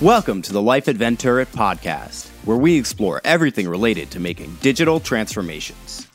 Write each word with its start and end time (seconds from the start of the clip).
Welcome 0.00 0.40
to 0.42 0.52
the 0.54 0.62
Life 0.62 0.88
at 0.88 0.96
podcast, 0.96 2.30
where 2.46 2.56
we 2.56 2.78
explore 2.78 3.20
everything 3.22 3.68
related 3.68 4.10
to 4.12 4.18
making 4.18 4.54
digital 4.62 4.98
transformations. 4.98 6.08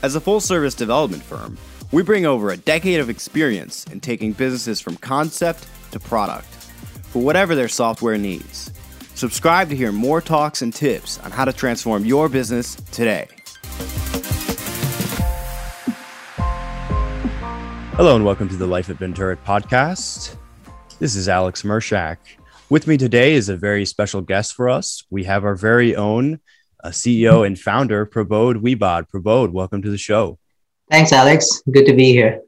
As 0.00 0.14
a 0.14 0.20
full 0.20 0.38
service 0.38 0.76
development 0.76 1.24
firm, 1.24 1.58
we 1.90 2.04
bring 2.04 2.24
over 2.24 2.50
a 2.50 2.56
decade 2.56 3.00
of 3.00 3.10
experience 3.10 3.84
in 3.86 3.98
taking 3.98 4.30
businesses 4.30 4.80
from 4.80 4.96
concept 4.96 5.66
to 5.90 5.98
product 5.98 6.46
for 7.10 7.20
whatever 7.20 7.56
their 7.56 7.66
software 7.66 8.16
needs. 8.16 8.70
Subscribe 9.16 9.68
to 9.70 9.74
hear 9.74 9.90
more 9.90 10.20
talks 10.20 10.62
and 10.62 10.72
tips 10.72 11.18
on 11.18 11.32
how 11.32 11.44
to 11.44 11.52
transform 11.52 12.04
your 12.04 12.28
business 12.28 12.76
today. 12.92 13.26
Hello, 17.96 18.14
and 18.14 18.24
welcome 18.24 18.48
to 18.48 18.56
the 18.56 18.68
Life 18.68 18.88
at 18.88 19.00
podcast. 19.44 20.36
This 21.00 21.16
is 21.16 21.28
Alex 21.28 21.62
Mershak. 21.62 22.18
With 22.72 22.86
me 22.86 22.96
today 22.96 23.34
is 23.34 23.50
a 23.50 23.56
very 23.58 23.84
special 23.84 24.22
guest 24.22 24.54
for 24.54 24.70
us. 24.70 25.04
We 25.10 25.24
have 25.24 25.44
our 25.44 25.54
very 25.54 25.94
own 25.94 26.40
uh, 26.82 26.88
CEO 26.88 27.46
and 27.46 27.60
founder, 27.60 28.06
Prabodh 28.06 28.62
Weebod. 28.62 29.10
Prabodh, 29.10 29.52
welcome 29.52 29.82
to 29.82 29.90
the 29.90 29.98
show. 29.98 30.38
Thanks, 30.90 31.12
Alex. 31.12 31.62
Good 31.70 31.84
to 31.84 31.92
be 31.92 32.12
here. 32.12 32.40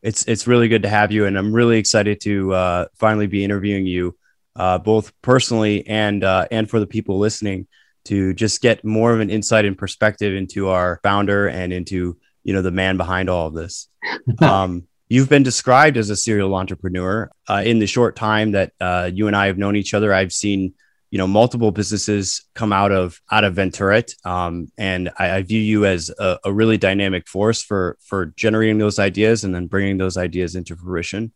It's 0.00 0.28
it's 0.28 0.46
really 0.46 0.68
good 0.68 0.82
to 0.84 0.88
have 0.88 1.10
you, 1.10 1.26
and 1.26 1.36
I'm 1.36 1.52
really 1.52 1.76
excited 1.76 2.20
to 2.20 2.54
uh, 2.54 2.86
finally 2.94 3.26
be 3.26 3.42
interviewing 3.42 3.84
you, 3.84 4.16
uh, 4.54 4.78
both 4.78 5.12
personally 5.22 5.84
and 5.88 6.22
uh, 6.22 6.46
and 6.52 6.70
for 6.70 6.78
the 6.78 6.86
people 6.86 7.18
listening, 7.18 7.66
to 8.04 8.32
just 8.32 8.62
get 8.62 8.84
more 8.84 9.12
of 9.12 9.18
an 9.18 9.28
insight 9.28 9.64
and 9.64 9.76
perspective 9.76 10.36
into 10.36 10.68
our 10.68 11.00
founder 11.02 11.48
and 11.48 11.72
into 11.72 12.16
you 12.44 12.54
know 12.54 12.62
the 12.62 12.70
man 12.70 12.96
behind 12.96 13.28
all 13.28 13.48
of 13.48 13.54
this. 13.54 13.88
Um, 14.40 14.86
You've 15.14 15.28
been 15.28 15.44
described 15.44 15.96
as 15.96 16.10
a 16.10 16.16
serial 16.16 16.56
entrepreneur. 16.56 17.30
Uh, 17.48 17.62
in 17.64 17.78
the 17.78 17.86
short 17.86 18.16
time 18.16 18.50
that 18.50 18.72
uh, 18.80 19.08
you 19.14 19.28
and 19.28 19.36
I 19.36 19.46
have 19.46 19.56
known 19.56 19.76
each 19.76 19.94
other, 19.94 20.12
I've 20.12 20.32
seen 20.32 20.74
you 21.12 21.18
know 21.18 21.28
multiple 21.28 21.70
businesses 21.70 22.44
come 22.56 22.72
out 22.72 22.90
of 22.90 23.20
out 23.30 23.44
of 23.44 23.54
Venturit, 23.54 24.12
um, 24.26 24.72
and 24.76 25.10
I, 25.16 25.36
I, 25.36 25.42
view 25.42 25.60
you 25.60 25.86
as 25.86 26.10
a, 26.18 26.40
a, 26.44 26.52
really 26.52 26.78
dynamic 26.78 27.28
force 27.28 27.62
for 27.62 27.96
for 28.00 28.34
generating 28.34 28.78
those 28.78 28.98
ideas 28.98 29.44
and 29.44 29.54
then 29.54 29.68
bringing 29.68 29.98
those 29.98 30.16
ideas 30.16 30.56
into 30.56 30.74
fruition. 30.74 31.32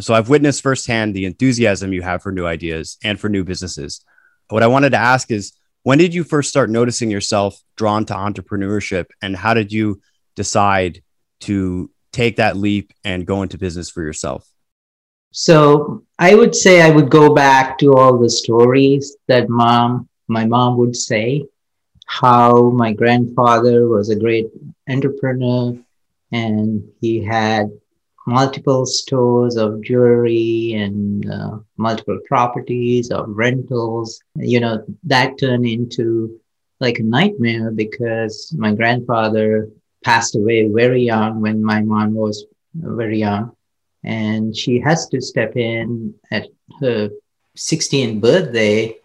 So 0.00 0.12
I've 0.12 0.28
witnessed 0.28 0.64
firsthand 0.64 1.14
the 1.14 1.26
enthusiasm 1.26 1.92
you 1.92 2.02
have 2.02 2.24
for 2.24 2.32
new 2.32 2.46
ideas 2.46 2.98
and 3.04 3.20
for 3.20 3.28
new 3.28 3.44
businesses. 3.44 4.04
What 4.48 4.64
I 4.64 4.66
wanted 4.66 4.90
to 4.90 4.96
ask 4.98 5.30
is, 5.30 5.52
when 5.84 5.98
did 5.98 6.12
you 6.12 6.24
first 6.24 6.48
start 6.48 6.68
noticing 6.68 7.12
yourself 7.12 7.62
drawn 7.76 8.04
to 8.06 8.14
entrepreneurship, 8.14 9.06
and 9.22 9.36
how 9.36 9.54
did 9.54 9.70
you 9.70 10.00
decide 10.34 11.04
to 11.42 11.92
take 12.12 12.36
that 12.36 12.56
leap 12.56 12.92
and 13.04 13.26
go 13.26 13.42
into 13.42 13.58
business 13.58 13.90
for 13.90 14.02
yourself? 14.02 14.48
So 15.32 16.04
I 16.18 16.34
would 16.34 16.54
say 16.54 16.82
I 16.82 16.90
would 16.90 17.10
go 17.10 17.34
back 17.34 17.78
to 17.78 17.94
all 17.94 18.18
the 18.18 18.30
stories 18.30 19.16
that 19.28 19.48
mom, 19.48 20.08
my 20.28 20.44
mom 20.44 20.76
would 20.78 20.96
say, 20.96 21.46
how 22.06 22.70
my 22.70 22.92
grandfather 22.92 23.86
was 23.88 24.10
a 24.10 24.18
great 24.18 24.48
entrepreneur 24.88 25.76
and 26.32 26.82
he 27.00 27.22
had 27.22 27.70
multiple 28.26 28.84
stores 28.84 29.56
of 29.56 29.82
jewelry 29.82 30.74
and 30.74 31.30
uh, 31.30 31.58
multiple 31.76 32.18
properties 32.26 33.10
of 33.10 33.26
rentals. 33.28 34.20
You 34.34 34.60
know, 34.60 34.84
that 35.04 35.38
turned 35.38 35.66
into 35.66 36.40
like 36.80 36.98
a 36.98 37.04
nightmare 37.04 37.70
because 37.70 38.52
my 38.58 38.74
grandfather 38.74 39.68
passed 40.04 40.34
away 40.36 40.68
very 40.68 41.02
young 41.02 41.40
when 41.40 41.62
my 41.62 41.80
mom 41.80 42.14
was 42.14 42.46
very 42.74 43.18
young. 43.18 43.52
And 44.02 44.56
she 44.56 44.80
has 44.80 45.08
to 45.08 45.20
step 45.20 45.56
in 45.56 46.14
at 46.30 46.48
her 46.80 47.10
16th 47.56 48.20
birthday 48.20 48.96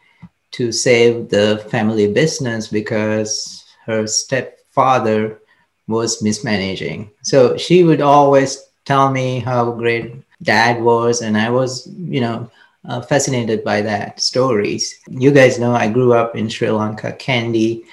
to 0.52 0.72
save 0.72 1.30
the 1.30 1.66
family 1.70 2.12
business 2.12 2.68
because 2.68 3.66
her 3.86 4.08
stepfather 4.08 5.42
was 5.88 6.22
mismanaging. 6.22 7.12
So 7.24 7.58
she 7.58 7.84
would 7.84 8.02
always 8.02 8.64
tell 8.86 9.12
me 9.12 9.40
how 9.40 9.72
great 9.72 10.16
dad 10.42 10.82
was. 10.82 11.22
And 11.22 11.38
I 11.38 11.50
was, 11.50 11.88
you 11.88 12.22
know, 12.22 12.50
uh, 12.88 13.02
fascinated 13.02 13.64
by 13.64 13.82
that 13.82 14.22
stories. 14.22 15.00
You 15.10 15.32
guys 15.32 15.60
know 15.60 15.74
I 15.74 15.90
grew 15.90 16.14
up 16.14 16.36
in 16.36 16.48
Sri 16.50 16.70
Lanka, 16.70 17.12
Kandy 17.14 17.84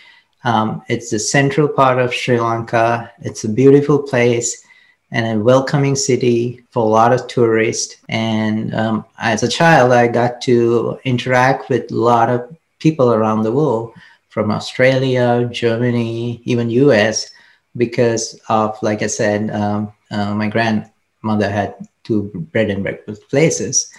um, 0.45 0.83
it's 0.89 1.11
the 1.11 1.19
central 1.19 1.69
part 1.69 1.99
of 1.99 2.15
Sri 2.15 2.41
Lanka. 2.41 3.13
It's 3.21 3.45
a 3.45 3.49
beautiful 3.49 4.03
place 4.03 4.65
and 5.13 5.27
a 5.27 5.43
welcoming 5.43 5.95
city 5.95 6.65
for 6.71 6.83
a 6.83 6.89
lot 6.89 7.13
of 7.13 7.29
tourists. 7.29 7.97
And 8.09 8.75
um, 8.75 9.05
as 9.19 9.43
a 9.43 9.49
child, 9.49 9.93
I 9.93 10.09
got 10.09 10.41
to 10.43 10.99
interact 11.05 11.69
with 11.69 11.91
a 11.91 11.95
lot 11.95 12.31
of 12.31 12.57
people 12.79 13.13
around 13.13 13.43
the 13.43 13.53
world 13.53 13.93
from 14.31 14.51
Australia, 14.51 15.49
Germany, 15.53 16.41
even 16.45 16.71
US, 16.71 17.31
because 17.77 18.41
of, 18.49 18.83
like 18.83 19.03
I 19.03 19.07
said, 19.07 19.51
um, 19.51 19.93
uh, 20.11 20.35
my 20.35 20.49
grandmother 20.49 21.51
had 21.51 21.75
two 22.03 22.31
bread 22.53 22.71
and 22.71 22.83
breakfast 22.83 23.29
places. 23.29 23.93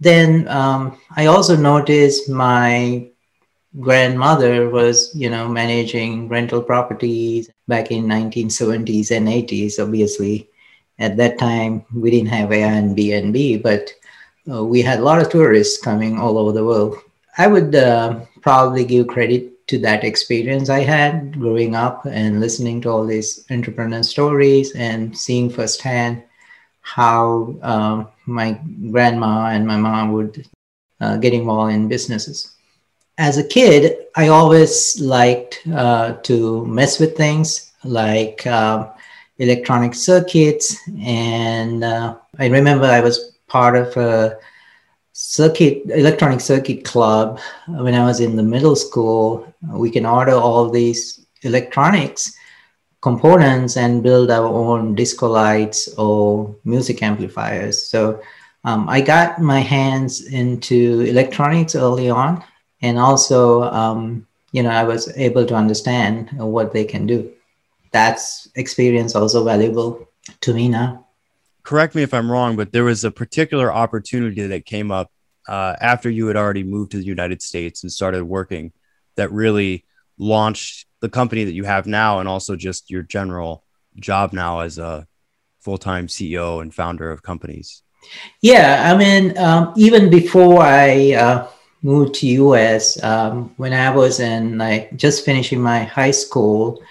Then 0.00 0.48
um, 0.48 0.98
I 1.14 1.26
also 1.26 1.56
noticed 1.56 2.28
my 2.28 3.06
grandmother 3.80 4.70
was, 4.70 5.14
you 5.14 5.30
know, 5.30 5.48
managing 5.48 6.28
rental 6.28 6.62
properties 6.62 7.50
back 7.66 7.90
in 7.90 8.06
1970s 8.06 9.10
and 9.10 9.28
80s. 9.28 9.82
Obviously, 9.82 10.48
at 10.98 11.16
that 11.16 11.38
time 11.38 11.84
we 11.94 12.10
didn't 12.10 12.28
have 12.28 12.50
Airbnb, 12.50 13.62
but 13.62 13.92
uh, 14.50 14.64
we 14.64 14.82
had 14.82 15.00
a 15.00 15.02
lot 15.02 15.20
of 15.20 15.30
tourists 15.30 15.82
coming 15.82 16.18
all 16.18 16.38
over 16.38 16.52
the 16.52 16.64
world. 16.64 16.96
I 17.38 17.46
would 17.46 17.74
uh, 17.74 18.20
probably 18.42 18.84
give 18.84 19.08
credit 19.08 19.66
to 19.66 19.78
that 19.78 20.04
experience 20.04 20.68
I 20.68 20.80
had 20.80 21.38
growing 21.38 21.74
up 21.74 22.04
and 22.04 22.38
listening 22.38 22.82
to 22.82 22.90
all 22.90 23.06
these 23.06 23.44
entrepreneur 23.50 24.02
stories 24.02 24.74
and 24.74 25.16
seeing 25.16 25.48
firsthand 25.48 26.22
how 26.82 27.56
um, 27.62 28.08
my 28.26 28.60
grandma 28.90 29.46
and 29.46 29.66
my 29.66 29.78
mom 29.78 30.12
would 30.12 30.46
uh, 31.00 31.16
get 31.16 31.32
involved 31.32 31.72
in 31.72 31.88
businesses 31.88 32.54
as 33.18 33.38
a 33.38 33.44
kid, 33.44 34.06
I 34.16 34.28
always 34.28 35.00
liked 35.00 35.62
uh, 35.72 36.14
to 36.22 36.66
mess 36.66 36.98
with 36.98 37.16
things 37.16 37.72
like 37.84 38.46
um, 38.46 38.90
electronic 39.38 39.94
circuits. 39.94 40.76
And 41.00 41.84
uh, 41.84 42.16
I 42.38 42.46
remember 42.48 42.86
I 42.86 43.00
was 43.00 43.36
part 43.46 43.76
of 43.76 43.96
a 43.96 44.38
circuit, 45.12 45.82
electronic 45.90 46.40
circuit 46.40 46.84
club 46.84 47.38
when 47.68 47.94
I 47.94 48.04
was 48.04 48.20
in 48.20 48.34
the 48.36 48.42
middle 48.42 48.74
school. 48.74 49.52
We 49.62 49.90
can 49.90 50.06
order 50.06 50.32
all 50.32 50.68
these 50.68 51.24
electronics 51.42 52.36
components 53.00 53.76
and 53.76 54.02
build 54.02 54.30
our 54.30 54.46
own 54.46 54.94
disco 54.94 55.28
lights 55.28 55.88
or 55.98 56.56
music 56.64 57.02
amplifiers. 57.02 57.86
So 57.86 58.20
um, 58.64 58.88
I 58.88 59.02
got 59.02 59.40
my 59.40 59.60
hands 59.60 60.26
into 60.26 61.02
electronics 61.02 61.74
early 61.76 62.08
on 62.08 62.42
and 62.84 62.98
also 62.98 63.62
um, 63.62 64.26
you 64.52 64.62
know 64.62 64.70
i 64.70 64.84
was 64.84 65.10
able 65.16 65.44
to 65.46 65.54
understand 65.54 66.30
what 66.32 66.72
they 66.72 66.84
can 66.84 67.06
do. 67.06 67.32
That's 67.90 68.48
experience 68.56 69.14
also 69.14 69.44
valuable 69.44 70.08
to 70.40 70.52
me 70.52 70.68
now. 70.68 71.06
Correct 71.62 71.94
me 71.94 72.02
if 72.02 72.12
i'm 72.12 72.30
wrong 72.30 72.56
but 72.56 72.72
there 72.72 72.84
was 72.84 73.04
a 73.04 73.10
particular 73.10 73.72
opportunity 73.72 74.46
that 74.46 74.66
came 74.66 74.90
up 74.90 75.10
uh, 75.48 75.74
after 75.80 76.10
you 76.10 76.26
had 76.26 76.36
already 76.36 76.62
moved 76.62 76.90
to 76.92 76.98
the 76.98 77.04
united 77.04 77.40
states 77.40 77.82
and 77.82 77.90
started 77.90 78.22
working 78.22 78.72
that 79.16 79.32
really 79.32 79.84
launched 80.18 80.86
the 81.00 81.08
company 81.08 81.44
that 81.44 81.54
you 81.54 81.64
have 81.64 81.86
now 81.86 82.20
and 82.20 82.28
also 82.28 82.54
just 82.54 82.90
your 82.90 83.02
general 83.02 83.64
job 83.96 84.34
now 84.34 84.60
as 84.60 84.76
a 84.76 85.06
full-time 85.60 86.06
ceo 86.06 86.60
and 86.60 86.74
founder 86.74 87.10
of 87.10 87.22
companies. 87.22 87.82
Yeah 88.42 88.92
i 88.92 88.96
mean 89.02 89.36
um, 89.38 89.72
even 89.76 90.10
before 90.10 90.62
i 90.62 91.12
uh, 91.14 91.48
moved 91.84 92.14
to 92.16 92.26
US 92.26 93.02
um, 93.04 93.54
when 93.58 93.72
I 93.72 93.94
was 93.94 94.18
in 94.18 94.58
like 94.58 94.96
just 94.96 95.24
finishing 95.24 95.60
my 95.60 95.84
high 95.84 96.10
school. 96.10 96.82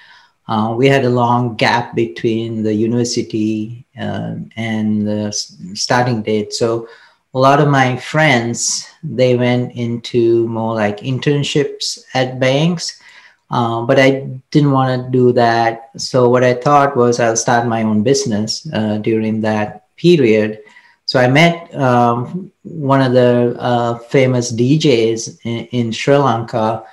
Uh, 0.47 0.75
we 0.77 0.87
had 0.87 1.03
a 1.03 1.09
long 1.09 1.55
gap 1.55 1.95
between 1.95 2.63
the 2.63 2.73
university 2.73 3.85
uh, 3.99 4.35
and 4.55 5.07
the 5.07 5.31
starting 5.73 6.21
date. 6.21 6.53
So 6.53 6.87
a 7.33 7.39
lot 7.39 7.59
of 7.59 7.67
my 7.69 7.97
friends 7.97 8.87
they 9.01 9.35
went 9.35 9.73
into 9.73 10.47
more 10.47 10.75
like 10.75 10.99
internships 10.99 11.99
at 12.13 12.39
banks. 12.39 13.01
Uh, 13.49 13.81
but 13.81 13.99
I 13.99 14.27
didn't 14.51 14.71
want 14.71 15.05
to 15.05 15.11
do 15.11 15.31
that. 15.33 15.91
So 15.97 16.29
what 16.29 16.43
I 16.43 16.53
thought 16.53 16.97
was 16.97 17.19
I'll 17.19 17.35
start 17.35 17.67
my 17.67 17.83
own 17.83 18.01
business 18.03 18.67
uh, 18.73 18.97
during 18.97 19.41
that 19.41 19.95
period. 19.95 20.59
So 21.05 21.19
I 21.19 21.27
met 21.27 21.73
um, 21.75 22.51
one 22.63 23.01
of 23.01 23.13
the 23.13 23.55
uh, 23.59 23.97
famous 23.99 24.51
DJs 24.51 25.39
in, 25.43 25.65
in, 25.67 25.91
Sri 25.91 26.15
Lanka, 26.15 26.83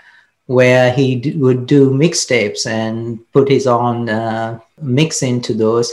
where 0.46 0.92
he 0.92 1.16
d- 1.16 1.36
would 1.36 1.66
do 1.66 1.90
mixtapes 1.90 2.66
and 2.66 3.20
put 3.32 3.48
his 3.48 3.66
own 3.66 4.08
uh, 4.08 4.58
mix 4.82 5.22
into 5.22 5.54
those. 5.54 5.92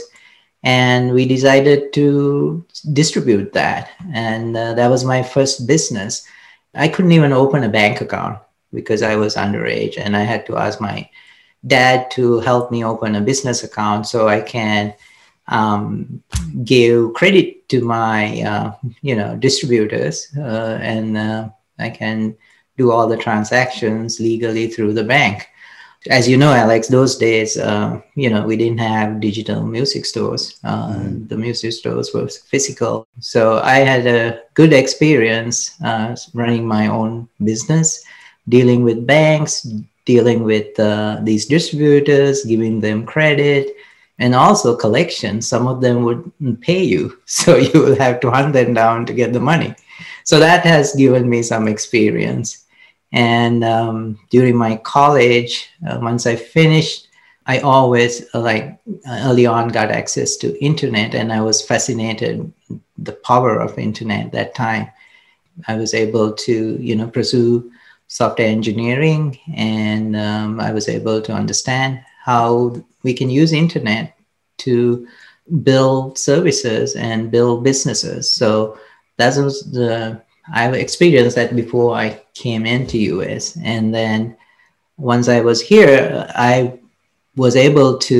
And 0.64 1.12
we 1.12 1.26
decided 1.26 1.92
to 1.92 2.64
distribute 2.92 3.52
that. 3.52 3.90
And 4.12 4.56
uh, 4.56 4.74
that 4.74 4.88
was 4.88 5.04
my 5.04 5.22
first 5.22 5.66
business. 5.66 6.26
I 6.74 6.88
couldn't 6.88 7.12
even 7.12 7.32
open 7.32 7.62
a 7.62 7.68
bank 7.68 8.00
account 8.00 8.38
because 8.74 9.02
I 9.02 9.16
was 9.16 9.36
underage, 9.36 9.96
and 9.96 10.16
I 10.16 10.22
had 10.22 10.44
to 10.46 10.56
ask 10.56 10.80
my 10.80 11.08
dad 11.66 12.10
to 12.12 12.40
help 12.40 12.70
me 12.70 12.84
open 12.84 13.14
a 13.14 13.20
business 13.20 13.64
account 13.64 14.06
so 14.06 14.28
I 14.28 14.40
can 14.40 14.94
um, 15.48 16.22
give 16.64 17.14
credit 17.14 17.68
to 17.68 17.84
my 17.84 18.42
uh, 18.42 18.72
you 19.02 19.16
know 19.16 19.36
distributors 19.36 20.28
uh, 20.36 20.78
and 20.80 21.16
uh, 21.16 21.48
I 21.78 21.90
can 21.90 22.36
do 22.76 22.90
all 22.92 23.08
the 23.08 23.16
transactions 23.16 24.20
legally 24.20 24.68
through 24.68 24.94
the 24.94 25.04
bank. 25.04 25.48
As 26.08 26.28
you 26.28 26.36
know, 26.36 26.52
Alex, 26.52 26.86
those 26.86 27.16
days, 27.16 27.58
uh, 27.58 28.00
you 28.14 28.30
know, 28.30 28.46
we 28.46 28.56
didn't 28.56 28.78
have 28.78 29.20
digital 29.20 29.62
music 29.66 30.06
stores. 30.06 30.60
mm. 30.64 31.28
The 31.28 31.36
music 31.36 31.72
stores 31.72 32.14
were 32.14 32.28
physical. 32.28 33.06
So 33.18 33.58
I 33.58 33.78
had 33.78 34.06
a 34.06 34.42
good 34.54 34.72
experience 34.72 35.74
uh, 35.82 36.14
running 36.34 36.66
my 36.66 36.86
own 36.86 37.28
business, 37.42 38.04
dealing 38.48 38.84
with 38.84 39.06
banks, 39.06 39.66
dealing 40.06 40.44
with 40.44 40.78
uh, 40.78 41.18
these 41.22 41.46
distributors, 41.46 42.44
giving 42.44 42.80
them 42.80 43.04
credit, 43.04 43.74
and 44.18 44.34
also 44.34 44.76
collection. 44.76 45.40
Some 45.40 45.66
of 45.66 45.80
them 45.80 46.02
would 46.04 46.60
pay 46.60 46.82
you, 46.82 47.18
so 47.26 47.56
you 47.56 47.80
will 47.80 47.96
have 47.96 48.20
to 48.20 48.30
hunt 48.30 48.52
them 48.52 48.74
down 48.74 49.06
to 49.06 49.12
get 49.12 49.32
the 49.32 49.40
money. 49.40 49.74
So 50.24 50.38
that 50.38 50.64
has 50.64 50.94
given 50.94 51.28
me 51.28 51.42
some 51.42 51.68
experience. 51.68 52.66
And 53.12 53.64
um, 53.64 54.18
during 54.30 54.56
my 54.56 54.76
college, 54.76 55.70
uh, 55.88 55.98
once 56.02 56.26
I 56.26 56.36
finished, 56.36 57.08
I 57.46 57.60
always 57.60 58.26
uh, 58.34 58.40
like 58.40 58.78
early 59.08 59.46
on 59.46 59.68
got 59.68 59.90
access 59.90 60.36
to 60.38 60.62
internet, 60.62 61.14
and 61.14 61.32
I 61.32 61.40
was 61.40 61.62
fascinated 61.62 62.52
the 62.98 63.12
power 63.12 63.58
of 63.58 63.78
internet 63.78 64.32
that 64.32 64.54
time. 64.54 64.90
I 65.66 65.76
was 65.76 65.94
able 65.94 66.32
to, 66.32 66.76
you 66.78 66.94
know, 66.94 67.08
pursue 67.08 67.72
software 68.06 68.48
engineering, 68.48 69.38
and 69.56 70.14
um, 70.14 70.60
I 70.60 70.72
was 70.72 70.88
able 70.90 71.22
to 71.22 71.32
understand 71.32 72.00
how 72.28 72.76
we 73.04 73.14
can 73.14 73.30
use 73.30 73.52
internet 73.64 74.06
to 74.58 75.08
build 75.62 76.18
services 76.18 76.94
and 76.94 77.30
build 77.30 77.64
businesses. 77.64 78.30
So 78.30 78.78
that 79.16 79.32
was 79.42 79.54
the 79.72 80.20
I've 80.52 80.74
experienced 80.74 81.36
that 81.36 81.56
before 81.56 81.94
I 81.94 82.20
came 82.34 82.66
into 82.66 82.98
US, 83.16 83.56
and 83.74 83.94
then 83.94 84.36
once 84.98 85.26
I 85.28 85.40
was 85.40 85.60
here, 85.72 86.26
I 86.52 86.78
was 87.36 87.54
able 87.56 87.98
to 88.10 88.18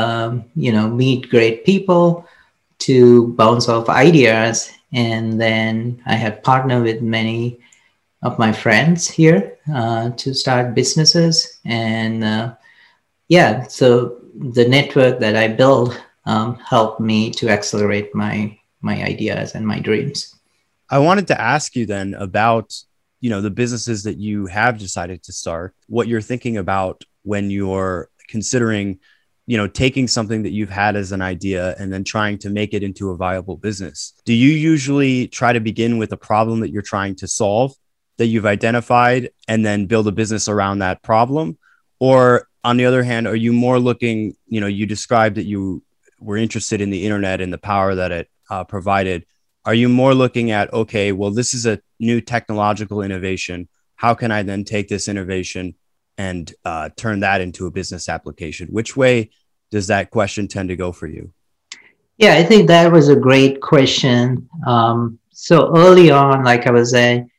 um, 0.00 0.44
you 0.64 0.72
know 0.72 0.86
meet 1.02 1.30
great 1.30 1.64
people, 1.64 2.26
to 2.86 3.28
bounce 3.34 3.68
off 3.68 3.88
ideas, 3.88 4.72
and 4.92 5.40
then 5.40 6.02
I 6.06 6.14
had 6.14 6.42
partnered 6.42 6.82
with 6.82 7.00
many 7.18 7.58
of 8.22 8.38
my 8.38 8.52
friends 8.52 9.08
here 9.08 9.40
uh, 9.72 10.10
to 10.10 10.34
start 10.34 10.74
businesses. 10.74 11.60
And 11.64 12.24
uh, 12.24 12.54
yeah 13.28 13.66
so 13.66 14.18
the 14.34 14.66
network 14.68 15.18
that 15.20 15.36
i 15.36 15.48
built 15.48 16.00
um, 16.26 16.56
helped 16.56 17.00
me 17.00 17.30
to 17.30 17.48
accelerate 17.48 18.14
my 18.14 18.58
my 18.82 19.02
ideas 19.02 19.54
and 19.54 19.66
my 19.66 19.80
dreams. 19.80 20.34
I 20.90 20.98
wanted 20.98 21.26
to 21.28 21.40
ask 21.40 21.74
you 21.74 21.86
then 21.86 22.14
about 22.14 22.74
you 23.20 23.30
know 23.30 23.40
the 23.40 23.50
businesses 23.50 24.02
that 24.04 24.18
you 24.18 24.46
have 24.46 24.78
decided 24.78 25.22
to 25.24 25.32
start 25.32 25.74
what 25.88 26.08
you're 26.08 26.20
thinking 26.20 26.56
about 26.58 27.02
when 27.22 27.50
you're 27.50 28.08
considering 28.28 28.98
you 29.46 29.56
know 29.56 29.66
taking 29.66 30.06
something 30.08 30.42
that 30.42 30.50
you've 30.50 30.70
had 30.70 30.96
as 30.96 31.12
an 31.12 31.22
idea 31.22 31.74
and 31.78 31.92
then 31.92 32.04
trying 32.04 32.38
to 32.38 32.50
make 32.50 32.74
it 32.74 32.82
into 32.82 33.10
a 33.10 33.16
viable 33.16 33.56
business. 33.56 34.12
Do 34.24 34.34
you 34.34 34.50
usually 34.50 35.28
try 35.28 35.52
to 35.52 35.60
begin 35.60 35.98
with 35.98 36.12
a 36.12 36.16
problem 36.16 36.60
that 36.60 36.70
you're 36.70 36.82
trying 36.82 37.16
to 37.16 37.28
solve 37.28 37.72
that 38.18 38.26
you've 38.26 38.46
identified 38.46 39.30
and 39.46 39.64
then 39.64 39.86
build 39.86 40.08
a 40.08 40.12
business 40.12 40.48
around 40.48 40.78
that 40.78 41.02
problem? 41.02 41.58
Or 41.98 42.48
on 42.66 42.76
the 42.76 42.84
other 42.84 43.04
hand 43.04 43.26
are 43.26 43.36
you 43.36 43.52
more 43.52 43.78
looking 43.78 44.34
you 44.48 44.60
know 44.60 44.66
you 44.66 44.86
described 44.86 45.36
that 45.36 45.46
you 45.46 45.82
were 46.20 46.36
interested 46.36 46.80
in 46.80 46.90
the 46.90 47.04
internet 47.04 47.40
and 47.40 47.52
the 47.52 47.58
power 47.58 47.94
that 47.94 48.10
it 48.12 48.30
uh, 48.50 48.64
provided. 48.64 49.26
Are 49.64 49.74
you 49.74 49.88
more 49.88 50.14
looking 50.14 50.50
at 50.50 50.72
okay 50.72 51.12
well 51.12 51.30
this 51.30 51.54
is 51.54 51.66
a 51.66 51.80
new 51.98 52.20
technological 52.20 53.02
innovation. 53.02 53.68
How 53.96 54.14
can 54.14 54.30
i 54.30 54.42
then 54.42 54.64
take 54.64 54.88
this 54.88 55.08
innovation 55.08 55.74
and 56.18 56.52
uh, 56.64 56.88
turn 56.96 57.20
that 57.20 57.40
into 57.40 57.66
a 57.66 57.70
business 57.70 58.08
application? 58.08 58.68
Which 58.68 58.96
way 58.96 59.30
does 59.70 59.86
that 59.88 60.10
question 60.10 60.48
tend 60.48 60.68
to 60.70 60.76
go 60.76 60.92
for 60.92 61.06
you? 61.06 61.32
Yeah 62.18 62.34
i 62.34 62.42
think 62.42 62.68
that 62.68 62.90
was 62.92 63.08
a 63.08 63.16
great 63.28 63.60
question. 63.60 64.48
Um, 64.66 65.18
so 65.32 65.76
early 65.76 66.10
on 66.10 66.44
like 66.44 66.66
i 66.66 66.70
was 66.70 66.90
saying 66.90 67.30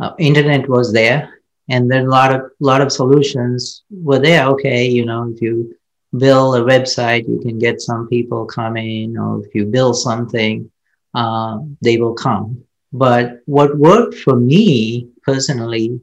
uh, 0.00 0.12
internet 0.18 0.68
was 0.68 0.92
there 0.92 1.40
and 1.68 1.90
then 1.90 2.06
a 2.06 2.10
lot 2.10 2.34
of 2.34 2.50
lot 2.60 2.80
of 2.80 2.92
solutions 2.92 3.82
were 3.90 4.18
there. 4.18 4.46
Okay 4.48 4.86
you 4.88 5.04
know 5.04 5.32
if 5.32 5.40
you 5.42 5.74
build 6.16 6.56
a 6.56 6.64
website 6.64 7.28
you 7.28 7.40
can 7.40 7.58
get 7.58 7.80
some 7.80 8.08
people 8.08 8.46
coming 8.46 9.18
or 9.18 9.44
if 9.44 9.54
you 9.54 9.66
build 9.66 9.96
something 9.96 10.70
uh, 11.14 11.58
they 11.82 11.96
will 11.96 12.14
come. 12.14 12.62
But 12.92 13.40
what 13.46 13.76
worked 13.76 14.14
for 14.14 14.36
me 14.36 15.08
personally 15.22 16.00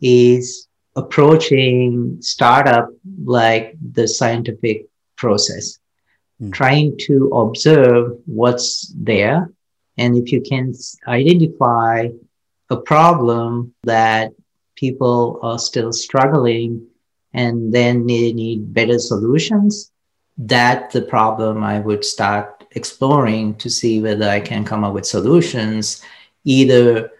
is 0.00 0.68
approaching 0.96 2.18
startup 2.20 2.88
like 3.24 3.76
the 3.92 4.06
scientific 4.08 4.86
process. 5.16 5.78
Mm. 6.40 6.52
trying 6.52 6.96
to 6.96 7.26
observe 7.34 8.12
what's 8.26 8.94
there. 8.96 9.50
And 9.96 10.16
if 10.16 10.30
you 10.30 10.40
can 10.40 10.72
identify 11.08 12.08
a 12.70 12.76
problem 12.76 13.74
that 13.82 14.30
people 14.78 15.40
are 15.42 15.58
still 15.58 15.92
struggling 15.92 16.86
and 17.34 17.72
then 17.72 18.06
they 18.06 18.32
need 18.32 18.72
better 18.72 18.98
solutions, 18.98 19.90
that's 20.38 20.94
the 20.94 21.02
problem 21.02 21.64
I 21.64 21.80
would 21.80 22.04
start 22.04 22.64
exploring 22.72 23.56
to 23.56 23.68
see 23.68 24.00
whether 24.00 24.28
I 24.28 24.40
can 24.40 24.64
come 24.64 24.84
up 24.84 24.94
with 24.94 25.06
solutions, 25.06 26.02
either 26.44 27.10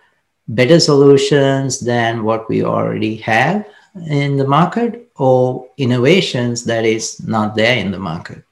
better 0.47 0.79
solutions 0.79 1.81
than 1.81 2.23
what 2.23 2.49
we 2.49 2.63
already 2.63 3.17
have 3.17 3.67
in 4.07 4.37
the 4.37 4.47
market 4.47 5.11
or 5.17 5.69
innovations 5.77 6.65
that 6.65 6.85
is 6.85 7.21
not 7.27 7.57
there 7.57 7.77
in 7.77 7.91
the 7.91 7.99
market. 7.99 8.43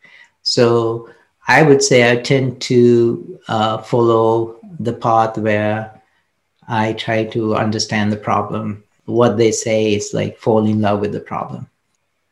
So 0.43 1.09
I 1.47 1.63
would 1.63 1.83
say 1.83 2.11
I 2.11 2.17
tend 2.17 2.61
to 2.63 3.39
uh, 3.47 3.79
follow 3.79 4.59
the 4.81 4.93
path 4.93 5.39
where 5.39 6.03
I 6.69 6.95
try 6.95 7.25
to 7.27 7.55
understand 7.55 8.11
the 8.11 8.17
problem. 8.17 8.83
What 9.07 9.37
they 9.37 9.51
say 9.51 9.95
is 9.95 10.13
like 10.13 10.39
fall 10.39 10.67
in 10.67 10.81
love 10.81 11.01
with 11.01 11.13
the 11.13 11.21
problem. 11.21 11.69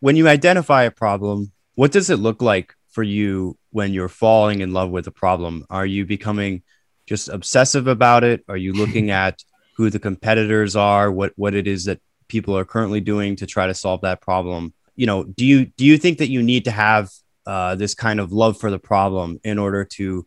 When 0.00 0.16
you 0.16 0.28
identify 0.28 0.83
a 0.83 0.90
problem, 0.90 1.52
what 1.75 1.93
does 1.93 2.11
it 2.11 2.19
look 2.19 2.43
like 2.43 2.75
for 2.88 3.02
you 3.02 3.57
when 3.71 3.93
you're 3.93 4.09
falling 4.09 4.61
in 4.61 4.73
love 4.73 4.90
with 4.90 5.07
a 5.07 5.11
problem? 5.11 5.66
Are 5.71 5.87
you 5.87 6.04
becoming 6.04 6.62
just 7.07 7.28
obsessive 7.28 7.87
about 7.87 8.23
it? 8.23 8.45
Are 8.49 8.57
you 8.57 8.73
looking 8.73 9.11
at 9.25 9.43
who 9.76 9.90
the 9.90 9.99
competitors 9.99 10.76
are, 10.76 11.11
what 11.11 11.33
what 11.37 11.54
it 11.54 11.66
is 11.66 11.87
that 11.87 12.00
people 12.28 12.57
are 12.57 12.64
currently 12.64 13.00
doing 13.00 13.37
to 13.37 13.47
try 13.47 13.66
to 13.66 13.75
solve 13.75 14.02
that 14.02 14.21
problem? 14.21 14.73
You 14.97 15.07
know, 15.07 15.25
do 15.25 15.45
you 15.45 15.66
do 15.66 15.85
you 15.85 15.99
think 15.99 16.19
that 16.19 16.31
you 16.31 16.43
need 16.43 16.64
to 16.66 16.71
have 16.71 17.11
uh, 17.47 17.75
this 17.75 17.95
kind 17.95 18.21
of 18.21 18.33
love 18.33 18.59
for 18.59 18.71
the 18.71 18.78
problem 18.78 19.40
in 19.45 19.59
order 19.59 19.85
to 19.85 20.26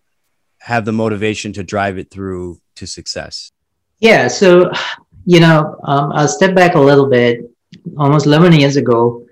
have 0.60 0.86
the 0.86 0.92
motivation 0.92 1.54
to 1.54 1.64
drive 1.64 1.98
it 1.98 2.12
through 2.12 2.60
to 2.76 2.86
success? 2.86 3.52
Yeah, 4.00 4.28
so, 4.28 4.72
you 5.28 5.42
know, 5.42 5.78
um, 5.84 6.14
I'll 6.14 6.28
step 6.30 6.56
back 6.56 6.76
a 6.76 6.80
little 6.80 7.10
bit. 7.10 7.42
Almost 7.98 8.28
11 8.28 8.54
years 8.54 8.78
ago, 8.78 9.28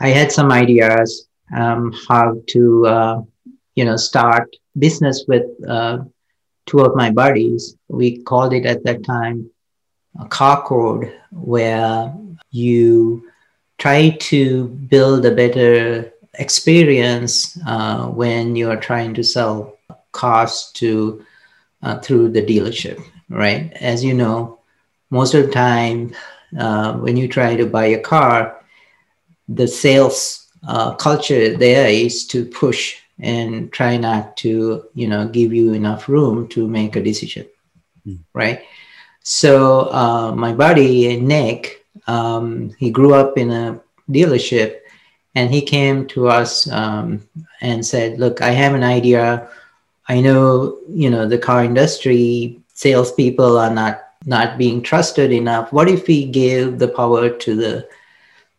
I 0.00 0.08
had 0.08 0.32
some 0.32 0.50
ideas 0.50 1.28
um, 1.54 1.92
how 2.08 2.40
to, 2.48 2.86
uh, 2.86 3.22
you 3.74 3.84
know, 3.84 3.96
start 3.96 4.48
business 4.78 5.26
with 5.28 5.44
uh, 5.68 5.98
two 6.64 6.80
of 6.80 6.96
my 6.96 7.10
buddies. 7.10 7.76
We 7.88 8.22
called 8.22 8.54
it 8.54 8.64
at 8.64 8.84
that 8.84 9.04
time 9.04 9.50
a 10.18 10.24
Carcode, 10.24 11.12
where 11.30 12.14
you 12.50 13.28
try 13.76 14.16
to 14.32 14.68
build 14.68 15.26
a 15.26 15.34
better 15.34 16.10
experience 16.38 17.58
uh, 17.66 18.06
when 18.06 18.56
you 18.56 18.70
are 18.70 18.80
trying 18.80 19.12
to 19.14 19.22
sell 19.22 19.76
cars 20.12 20.70
to 20.76 21.22
uh, 21.82 21.98
through 21.98 22.30
the 22.30 22.40
dealership 22.40 23.04
right? 23.28 23.72
As 23.80 24.04
you 24.04 24.14
know, 24.14 24.60
most 25.14 25.32
of 25.34 25.46
the 25.46 25.52
time 25.52 26.12
uh, 26.58 26.94
when 26.94 27.16
you 27.16 27.28
try 27.28 27.54
to 27.54 27.66
buy 27.66 27.86
a 27.86 28.00
car, 28.00 28.60
the 29.48 29.68
sales 29.68 30.48
uh, 30.66 30.94
culture 30.94 31.56
there 31.56 31.88
is 31.88 32.26
to 32.26 32.44
push 32.44 32.96
and 33.20 33.72
try 33.72 33.96
not 33.96 34.36
to, 34.38 34.84
you 34.94 35.06
know, 35.06 35.28
give 35.28 35.52
you 35.52 35.72
enough 35.72 36.08
room 36.08 36.48
to 36.48 36.66
make 36.66 36.96
a 36.96 37.02
decision, 37.02 37.46
mm. 38.04 38.18
right? 38.32 38.62
So 39.22 39.88
uh, 39.92 40.32
my 40.34 40.52
buddy 40.52 41.16
Nick, 41.20 41.86
um, 42.08 42.74
he 42.78 42.90
grew 42.90 43.14
up 43.14 43.38
in 43.38 43.50
a 43.50 43.80
dealership, 44.10 44.80
and 45.36 45.50
he 45.50 45.62
came 45.62 46.06
to 46.08 46.28
us 46.28 46.70
um, 46.70 47.22
and 47.60 47.86
said, 47.86 48.18
"Look, 48.18 48.42
I 48.42 48.50
have 48.50 48.74
an 48.74 48.84
idea. 48.84 49.48
I 50.08 50.20
know, 50.20 50.78
you 50.88 51.08
know, 51.08 51.26
the 51.26 51.38
car 51.38 51.64
industry 51.64 52.60
salespeople 52.74 53.56
are 53.58 53.70
not 53.72 54.03
not 54.26 54.58
being 54.58 54.82
trusted 54.82 55.32
enough. 55.32 55.72
What 55.72 55.88
if 55.88 56.06
we 56.06 56.24
give 56.24 56.78
the 56.78 56.88
power 56.88 57.28
to 57.30 57.54
the 57.54 57.88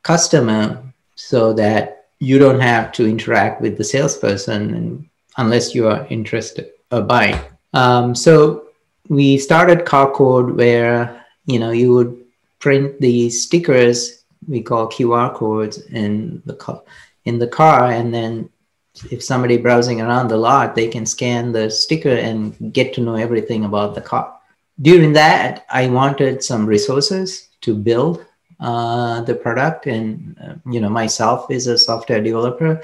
customer 0.03 0.83
so 1.15 1.53
that 1.53 2.07
you 2.19 2.39
don't 2.39 2.59
have 2.59 2.91
to 2.93 3.07
interact 3.07 3.61
with 3.61 3.77
the 3.77 3.83
salesperson 3.83 5.09
unless 5.37 5.73
you 5.73 5.87
are 5.87 6.05
interested 6.09 6.71
or 6.91 7.01
buying? 7.01 7.39
Um, 7.73 8.15
so 8.15 8.69
we 9.09 9.37
started 9.37 9.85
Carcode 9.85 10.55
where 10.55 11.25
you 11.45 11.59
know 11.59 11.71
you 11.71 11.93
would 11.93 12.23
print 12.59 12.99
these 12.99 13.43
stickers 13.43 14.25
we 14.47 14.61
call 14.61 14.87
QR 14.87 15.33
codes 15.33 15.81
in 15.87 16.41
the 16.45 16.53
car, 16.53 16.81
in 17.25 17.39
the 17.39 17.47
car, 17.47 17.91
and 17.91 18.13
then 18.13 18.49
if 19.11 19.23
somebody 19.23 19.57
browsing 19.57 20.01
around 20.01 20.29
the 20.29 20.37
lot, 20.37 20.75
they 20.75 20.87
can 20.87 21.05
scan 21.05 21.51
the 21.51 21.69
sticker 21.69 22.15
and 22.15 22.73
get 22.73 22.93
to 22.93 23.01
know 23.01 23.15
everything 23.15 23.65
about 23.65 23.95
the 23.95 24.01
car. 24.01 24.34
During 24.81 25.13
that, 25.13 25.65
I 25.69 25.87
wanted 25.87 26.43
some 26.43 26.65
resources 26.65 27.49
to 27.61 27.75
build 27.75 28.25
uh, 28.59 29.21
the 29.21 29.35
product, 29.35 29.87
and 29.87 30.35
uh, 30.43 30.55
you 30.69 30.81
know, 30.81 30.89
myself 30.89 31.49
is 31.49 31.67
a 31.67 31.77
software 31.77 32.21
developer, 32.21 32.81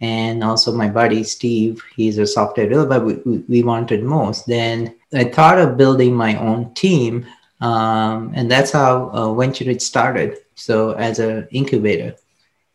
and 0.00 0.42
also 0.42 0.72
my 0.72 0.88
buddy 0.88 1.22
Steve, 1.24 1.82
he's 1.94 2.18
a 2.18 2.26
software 2.26 2.68
developer. 2.68 3.04
We, 3.04 3.14
we, 3.26 3.38
we 3.48 3.62
wanted 3.62 4.02
most. 4.02 4.46
Then 4.46 4.94
I 5.12 5.24
thought 5.24 5.58
of 5.58 5.76
building 5.76 6.14
my 6.14 6.36
own 6.36 6.72
team, 6.74 7.26
um, 7.60 8.32
and 8.34 8.50
that's 8.50 8.72
how 8.72 9.10
uh, 9.10 9.26
VentureIt 9.28 9.82
started. 9.82 10.38
So 10.54 10.92
as 10.92 11.18
an 11.18 11.48
incubator, 11.50 12.16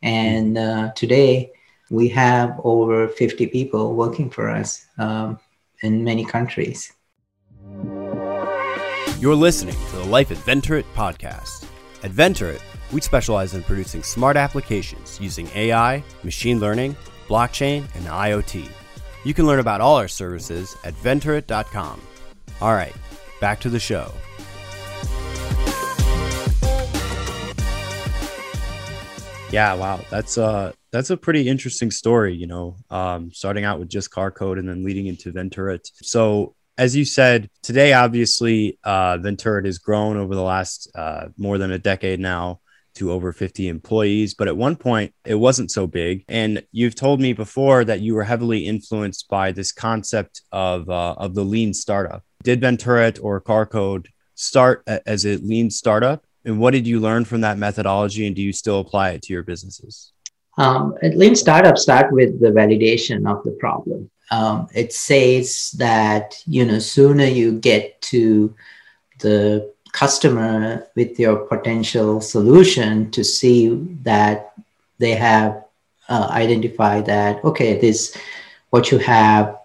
and 0.04 0.58
uh, 0.58 0.92
today 0.96 1.52
we 1.90 2.08
have 2.10 2.60
over 2.64 3.08
50 3.08 3.48
people 3.48 3.96
working 3.96 4.30
for 4.30 4.50
us 4.50 4.86
um, 5.00 5.40
in 5.82 6.04
many 6.04 6.26
countries. 6.26 6.94
You're 9.22 9.36
listening 9.36 9.76
to 9.92 9.98
the 9.98 10.06
Life 10.06 10.32
at 10.32 10.38
VentureIt 10.38 10.84
podcast. 10.96 11.68
At 12.02 12.10
VentureIt, 12.10 12.60
we 12.92 13.02
specialize 13.02 13.54
in 13.54 13.62
producing 13.62 14.02
smart 14.02 14.36
applications 14.36 15.22
using 15.22 15.48
AI, 15.54 16.04
machine 16.24 16.60
learning, 16.60 16.98
blockchain, 17.28 17.84
and 17.94 18.08
IoT. 18.08 18.68
You 19.24 19.34
can 19.36 19.46
learn 19.46 19.60
about 19.60 19.80
all 19.80 19.96
our 19.96 20.08
services 20.08 20.76
at 20.84 20.96
venturit.com. 20.96 22.02
All 22.62 22.74
right, 22.74 22.96
back 23.40 23.60
to 23.60 23.70
the 23.70 23.80
show. 23.80 24.12
Yeah, 29.52 29.76
wow, 29.76 30.04
that's 30.10 30.40
uh 30.40 30.72
that's 30.92 31.12
a 31.12 31.16
pretty 31.18 31.48
interesting 31.48 31.92
story. 31.92 32.34
You 32.34 32.48
know, 32.48 32.76
um, 32.90 33.32
starting 33.32 33.66
out 33.66 33.78
with 33.78 33.88
just 33.88 34.10
Carcode 34.10 34.58
and 34.58 34.68
then 34.68 34.84
leading 34.84 35.06
into 35.06 35.32
VentureIt. 35.32 35.92
So 36.02 36.56
as 36.78 36.96
you 36.96 37.06
said 37.06 37.50
today, 37.62 37.94
obviously, 37.94 38.80
uh, 38.84 39.18
VentureIt 39.18 39.66
has 39.66 39.78
grown 39.78 40.18
over 40.18 40.36
the 40.36 40.42
last 40.42 40.90
uh, 40.96 41.28
more 41.38 41.58
than 41.58 41.72
a 41.72 41.80
decade 41.80 42.20
now 42.20 42.60
to 42.96 43.12
over 43.12 43.32
50 43.32 43.68
employees. 43.68 44.34
But 44.34 44.48
at 44.48 44.58
one 44.58 44.76
point, 44.76 45.14
it 45.26 45.36
wasn't 45.36 45.72
so 45.72 45.88
big. 45.88 46.24
And 46.28 46.64
you've 46.72 46.96
told 46.96 47.22
me 47.22 47.34
before 47.34 47.86
that 47.86 48.02
you 48.02 48.16
were 48.16 48.24
heavily 48.24 48.68
influenced 48.68 49.30
by 49.30 49.52
this 49.52 49.72
concept 49.72 50.42
of 50.52 50.90
uh, 50.90 51.16
of 51.18 51.36
the 51.36 51.44
lean 51.44 51.74
startup. 51.74 52.24
Did 52.44 52.62
VentureIt 52.62 53.20
or 53.22 53.40
Carcode 53.42 54.08
start 54.36 54.84
a- 54.88 55.08
as 55.08 55.26
a 55.26 55.38
lean 55.38 55.70
startup? 55.70 56.26
And 56.44 56.60
what 56.60 56.72
did 56.72 56.88
you 56.88 57.00
learn 57.00 57.24
from 57.26 57.42
that 57.42 57.60
methodology, 57.60 58.26
and 58.26 58.36
do 58.36 58.42
you 58.42 58.52
still 58.52 58.80
apply 58.80 59.12
it 59.12 59.22
to 59.24 59.34
your 59.34 59.44
businesses? 59.44 60.12
Um, 60.58 60.96
lean 61.02 61.36
startups 61.36 61.84
start 61.84 62.12
with 62.12 62.42
the 62.42 62.50
validation 62.50 63.30
of 63.30 63.44
the 63.44 63.52
problem. 63.60 64.10
Um, 64.32 64.70
it 64.74 64.94
says 64.94 65.72
that 65.78 66.42
you 66.48 66.66
know 66.66 66.80
sooner 66.80 67.26
you 67.26 67.60
get 67.60 68.02
to 68.14 68.56
the 69.20 69.72
customer 69.92 70.88
with 70.96 71.20
your 71.20 71.36
potential 71.36 72.22
solution 72.22 73.12
to 73.12 73.24
see 73.24 73.70
that 74.04 74.54
they 75.00 75.16
have 75.16 75.66
uh, 76.08 76.30
identified 76.32 77.06
that 77.08 77.44
okay 77.44 77.78
this 77.78 78.16
what 78.70 78.90
you 78.90 79.00
have 79.00 79.60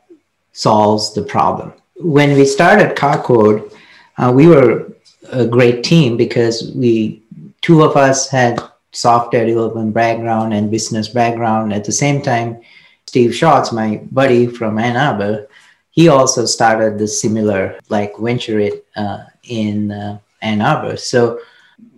solves 0.52 1.14
the 1.14 1.22
problem 1.22 1.72
when 1.98 2.34
we 2.34 2.44
started 2.44 2.96
carcode 2.96 3.72
uh, 4.18 4.32
we 4.34 4.48
were 4.48 4.92
a 5.30 5.46
great 5.46 5.84
team 5.84 6.16
because 6.16 6.72
we 6.74 7.22
two 7.60 7.82
of 7.82 7.96
us 7.96 8.28
had 8.28 8.60
software 8.96 9.44
development 9.44 9.92
background 9.92 10.54
and 10.54 10.70
business 10.70 11.08
background. 11.08 11.72
At 11.72 11.84
the 11.84 11.92
same 11.92 12.22
time, 12.22 12.60
Steve 13.06 13.34
Schatz, 13.34 13.72
my 13.72 14.02
buddy 14.10 14.46
from 14.46 14.78
Ann 14.78 14.96
Arbor, 14.96 15.48
he 15.90 16.08
also 16.08 16.44
started 16.44 16.98
the 16.98 17.08
similar 17.08 17.78
like 17.88 18.14
VentureIt 18.14 18.82
uh, 18.96 19.24
in 19.44 19.92
uh, 19.92 20.18
Ann 20.42 20.60
Arbor. 20.60 20.96
So 20.96 21.40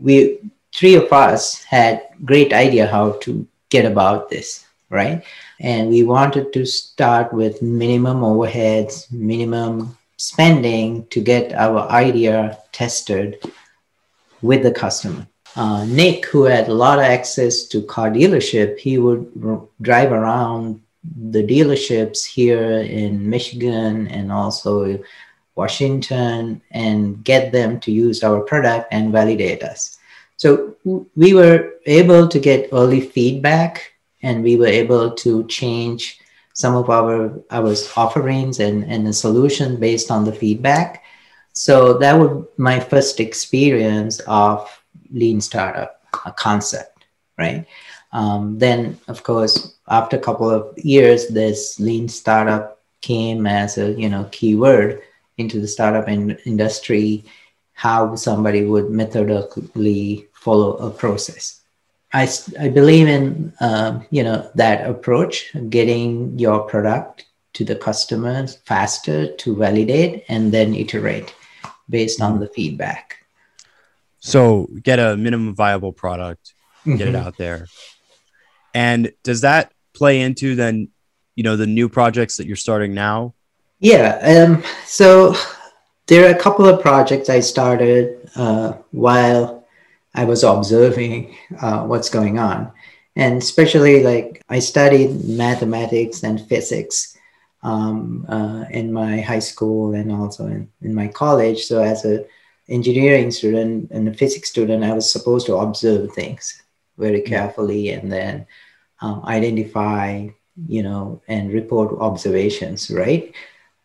we 0.00 0.38
three 0.75 0.95
of 0.95 1.12
us 1.12 1.65
had 1.65 2.03
great 2.25 2.53
idea 2.53 2.87
how 2.87 3.12
to 3.23 3.47
get 3.71 3.85
about 3.85 4.31
this, 4.31 4.67
right? 4.91 5.25
And 5.61 5.88
we 5.88 6.05
wanted 6.05 6.53
to 6.53 6.65
start 6.65 7.33
with 7.33 7.62
minimum 7.62 8.21
overheads, 8.21 9.11
minimum 9.11 9.97
spending 10.17 11.07
to 11.07 11.21
get 11.21 11.53
our 11.53 11.88
idea 11.91 12.59
tested 12.73 13.38
with 14.43 14.62
the 14.62 14.73
customer. 14.73 15.27
Uh, 15.57 15.85
Nick, 15.87 16.27
who 16.27 16.45
had 16.45 16.69
a 16.69 16.75
lot 16.75 16.99
of 16.99 17.05
access 17.05 17.65
to 17.65 17.83
car 17.83 18.11
dealership, 18.11 18.79
he 18.79 18.99
would 18.99 19.33
r- 19.43 19.62
drive 19.81 20.12
around 20.12 20.81
the 21.31 21.43
dealerships 21.43 22.25
here 22.25 22.81
in 22.81 23.29
Michigan 23.29 24.09
and 24.09 24.33
also 24.33 24.99
Washington 25.55 26.62
and 26.71 27.25
get 27.25 27.53
them 27.53 27.81
to 27.81 27.91
use 27.91 28.23
our 28.23 28.41
product 28.41 28.88
and 28.93 29.12
validate 29.12 29.62
us. 29.62 29.99
So 30.37 30.77
we 31.17 31.35
were 31.35 31.73
able 31.87 32.29
to 32.29 32.38
get 32.38 32.69
early 32.73 33.00
feedback 33.00 33.93
and 34.23 34.43
we 34.43 34.57
were 34.57 34.67
able 34.67 35.11
to 35.12 35.45
change 35.47 36.21
some 36.55 36.75
of 36.75 36.91
our 36.91 37.38
our 37.50 37.75
offerings 37.97 38.59
and 38.61 38.85
and 38.85 39.07
a 39.07 39.12
solution 39.12 39.79
based 39.79 40.11
on 40.11 40.25
the 40.25 40.33
feedback. 40.33 41.03
So 41.53 41.99
that 41.99 42.15
was 42.19 42.47
my 42.57 42.79
first 42.79 43.21
experience 43.21 44.21
of 44.27 44.67
lean 45.11 45.41
startup 45.41 45.99
a 46.25 46.33
concept, 46.33 47.05
right? 47.38 47.67
Um, 48.12 48.59
then, 48.59 48.99
of 49.09 49.23
course, 49.23 49.77
after 49.88 50.17
a 50.17 50.21
couple 50.21 50.50
of 50.50 50.77
years, 50.79 51.29
this 51.29 51.79
lean 51.79 52.09
startup 52.09 52.81
came 53.00 53.47
as 53.47 53.79
a 53.79 53.93
you 53.93 54.09
know 54.09 54.29
keyword 54.33 55.03
into 55.37 55.61
the 55.61 55.69
startup 55.69 56.09
in- 56.09 56.38
industry. 56.45 57.25
How 57.75 58.17
somebody 58.17 58.65
would 58.65 58.91
methodically 58.91 60.27
follow 60.33 60.77
a 60.79 60.91
process. 60.91 61.61
I, 62.12 62.29
I 62.59 62.69
believe 62.69 63.07
in 63.07 63.53
um, 63.61 64.07
you 64.11 64.25
know 64.25 64.50
that 64.55 64.88
approach, 64.88 65.55
getting 65.69 66.38
your 66.38 66.61
product 66.61 67.27
to 67.55 67.65
the 67.65 67.77
customers 67.77 68.57
faster 68.65 69.35
to 69.35 69.57
validate 69.57 70.25
and 70.29 70.53
then 70.53 70.75
iterate 70.75 71.35
based 71.91 72.21
on 72.21 72.41
the 72.41 72.49
feedback. 72.49 73.25
So 74.21 74.69
get 74.83 74.99
a 74.99 75.17
minimum 75.17 75.55
viable 75.55 75.93
product, 75.93 76.55
get 76.85 76.99
mm-hmm. 76.99 77.09
it 77.09 77.15
out 77.15 77.37
there. 77.37 77.67
And 78.78 79.12
does 79.25 79.40
that 79.40 79.73
play 79.92 80.20
into 80.20 80.54
then, 80.54 80.90
you 81.35 81.42
know, 81.42 81.56
the 81.56 81.66
new 81.66 81.88
projects 81.88 82.37
that 82.37 82.47
you're 82.47 82.54
starting 82.54 82.94
now? 82.94 83.35
Yeah. 83.80 84.11
Um, 84.23 84.62
so 84.87 85.35
there 86.06 86.25
are 86.25 86.37
a 86.37 86.38
couple 86.38 86.64
of 86.64 86.80
projects 86.80 87.28
I 87.28 87.40
started 87.40 88.30
uh, 88.37 88.75
while 88.92 89.66
I 90.14 90.25
was 90.26 90.44
observing 90.44 91.37
uh, 91.61 91.87
what's 91.87 92.08
going 92.08 92.38
on. 92.38 92.70
And 93.16 93.42
especially 93.42 94.04
like 94.04 94.42
I 94.49 94.61
studied 94.61 95.25
mathematics 95.25 96.23
and 96.23 96.40
physics 96.47 97.18
um, 97.64 98.26
uh, 98.28 98.66
in 98.70 98.92
my 98.92 99.20
high 99.20 99.40
school 99.40 99.92
and 99.94 100.12
also 100.12 100.47
in, 100.47 100.70
in 100.82 100.94
my 100.94 101.08
college. 101.08 101.64
So 101.64 101.82
as 101.82 102.04
a 102.04 102.25
engineering 102.68 103.32
student 103.32 103.90
and 103.90 104.06
a 104.06 104.14
physics 104.14 104.50
student, 104.50 104.85
I 104.85 104.92
was 104.92 105.11
supposed 105.11 105.47
to 105.47 105.56
observe 105.56 106.12
things 106.12 106.62
very 106.97 107.23
carefully 107.23 107.90
and 107.90 108.12
then 108.12 108.47
um, 109.00 109.25
identify, 109.25 110.28
you 110.67 110.83
know, 110.83 111.21
and 111.28 111.52
report 111.52 111.99
observations, 112.00 112.90
right? 112.90 113.33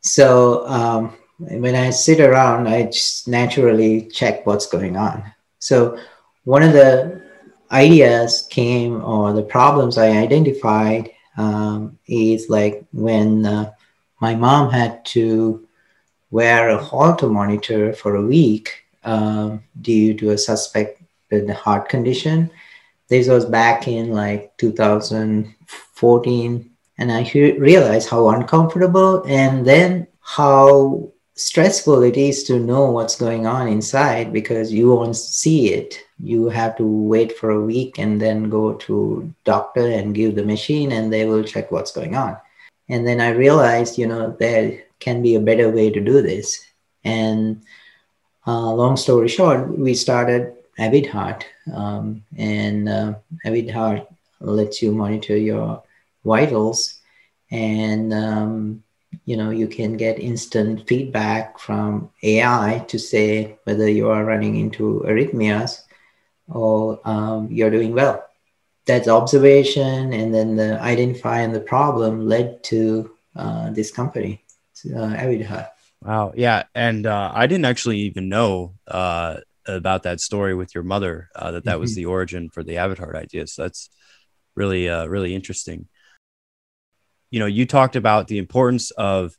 So 0.01 0.67
um, 0.67 1.13
when 1.39 1.75
I 1.75 1.89
sit 1.89 2.19
around, 2.19 2.67
I 2.67 2.83
just 2.83 3.27
naturally 3.27 4.07
check 4.07 4.45
what's 4.45 4.67
going 4.67 4.97
on. 4.97 5.23
So 5.59 5.97
one 6.43 6.63
of 6.63 6.73
the 6.73 7.21
ideas 7.71 8.47
came 8.49 9.03
or 9.03 9.33
the 9.33 9.43
problems 9.43 9.97
I 9.97 10.09
identified 10.09 11.11
um, 11.37 11.97
is 12.07 12.49
like 12.49 12.85
when 12.91 13.45
uh, 13.45 13.71
my 14.21 14.35
mom 14.35 14.69
had 14.69 15.03
to 15.05 15.67
wear 16.31 16.69
a 16.69 16.77
Holter 16.77 17.29
monitor 17.29 17.93
for 17.93 18.15
a 18.15 18.21
week 18.21 18.83
um, 19.03 19.63
due 19.81 20.13
to 20.15 20.31
a 20.31 20.37
suspected 20.37 21.49
heart 21.49 21.89
condition. 21.89 22.49
This 23.13 23.27
was 23.27 23.45
back 23.45 23.87
in 23.87 24.09
like 24.09 24.57
2014, 24.57 26.71
and 26.97 27.11
I 27.11 27.31
realized 27.31 28.09
how 28.09 28.29
uncomfortable 28.29 29.23
and 29.27 29.63
then 29.63 30.07
how 30.19 31.11
stressful 31.35 32.01
it 32.01 32.17
is 32.17 32.43
to 32.45 32.57
know 32.57 32.89
what's 32.89 33.15
going 33.15 33.45
on 33.45 33.67
inside 33.67 34.33
because 34.33 34.73
you 34.73 34.89
won't 34.89 35.15
see 35.15 35.75
it. 35.75 35.99
You 36.17 36.49
have 36.49 36.75
to 36.77 36.87
wait 36.87 37.37
for 37.37 37.51
a 37.51 37.61
week 37.61 37.99
and 37.99 38.19
then 38.19 38.49
go 38.49 38.73
to 38.89 39.31
doctor 39.43 39.91
and 39.91 40.15
give 40.15 40.33
the 40.33 40.43
machine 40.43 40.91
and 40.91 41.13
they 41.13 41.27
will 41.27 41.43
check 41.43 41.71
what's 41.71 41.91
going 41.91 42.15
on. 42.15 42.35
And 42.89 43.05
then 43.05 43.21
i 43.21 43.29
realized 43.29 43.99
you 43.99 44.07
know 44.07 44.35
there 44.39 44.85
can 44.99 45.21
be 45.21 45.35
a 45.35 45.39
better 45.39 45.69
way 45.69 45.91
to 45.91 46.01
do 46.01 46.23
this. 46.23 46.65
And 47.03 47.61
uh, 48.47 48.73
long 48.73 48.97
story 48.97 49.27
short 49.27 49.69
we 49.77 49.93
started 49.93 50.55
avid 50.77 51.05
heart 51.05 51.45
um, 51.73 52.23
and 52.37 52.89
uh, 52.89 53.13
avid 53.45 53.69
heart 53.69 54.07
lets 54.39 54.81
you 54.81 54.91
monitor 54.91 55.37
your 55.37 55.83
vitals 56.25 56.99
and 57.51 58.13
um, 58.13 58.83
you 59.25 59.37
know 59.37 59.51
you 59.51 59.67
can 59.67 59.95
get 59.97 60.19
instant 60.19 60.87
feedback 60.87 61.59
from 61.59 62.09
ai 62.23 62.83
to 62.87 62.97
say 62.97 63.57
whether 63.65 63.87
you 63.87 64.09
are 64.09 64.25
running 64.25 64.55
into 64.55 65.03
arrhythmias 65.05 65.83
or 66.49 66.99
um, 67.05 67.47
you're 67.51 67.69
doing 67.69 67.93
well. 67.93 68.23
That's 68.85 69.07
observation 69.07 70.11
and 70.13 70.33
then 70.33 70.55
the 70.55 70.79
identifying 70.81 71.53
the 71.53 71.61
problem 71.61 72.27
led 72.27 72.63
to 72.65 73.11
uh, 73.35 73.69
this 73.71 73.91
company 73.91 74.43
uh, 74.87 75.15
Avidheart. 75.15 75.69
wow. 76.01 76.33
Yeah. 76.35 76.63
And 76.75 77.05
uh, 77.05 77.31
i 77.33 77.47
didn't 77.47 77.65
actually 77.65 77.99
even 77.99 78.27
know 78.27 78.73
uh, 78.87 79.37
about 79.65 80.03
that 80.03 80.19
story 80.19 80.53
with 80.53 80.73
your 80.75 80.83
mother 80.83 81.29
uh, 81.35 81.51
that 81.51 81.65
that 81.65 81.73
mm-hmm. 81.73 81.81
was 81.81 81.95
the 81.95 82.05
origin 82.05 82.49
for 82.49 82.63
the 82.63 82.77
Avid 82.77 82.99
Heart 82.99 83.15
idea 83.15 83.47
so 83.47 83.63
that's 83.63 83.89
really 84.55 84.89
uh, 84.89 85.05
really 85.05 85.33
interesting 85.33 85.87
you 87.33 87.39
know, 87.39 87.47
you 87.47 87.65
talked 87.65 87.95
about 87.95 88.27
the 88.27 88.37
importance 88.37 88.91
of 88.91 89.35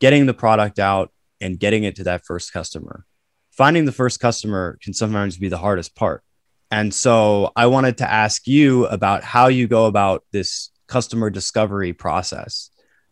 getting 0.00 0.26
the 0.26 0.34
product 0.34 0.80
out 0.80 1.12
and 1.40 1.56
getting 1.56 1.84
it 1.84 1.94
to 1.94 2.02
that 2.02 2.26
first 2.26 2.52
customer. 2.52 3.06
Finding 3.52 3.84
the 3.84 3.92
first 3.92 4.18
customer 4.18 4.76
can 4.82 4.92
sometimes 4.92 5.38
be 5.38 5.48
the 5.48 5.56
hardest 5.56 5.94
part. 5.94 6.24
And 6.72 6.92
so 6.92 7.52
I 7.54 7.66
wanted 7.66 7.98
to 7.98 8.12
ask 8.12 8.48
you 8.48 8.86
about 8.86 9.22
how 9.22 9.46
you 9.46 9.68
go 9.68 9.86
about 9.86 10.24
this 10.32 10.70
customer 10.88 11.30
discovery 11.30 11.92
process 11.92 12.70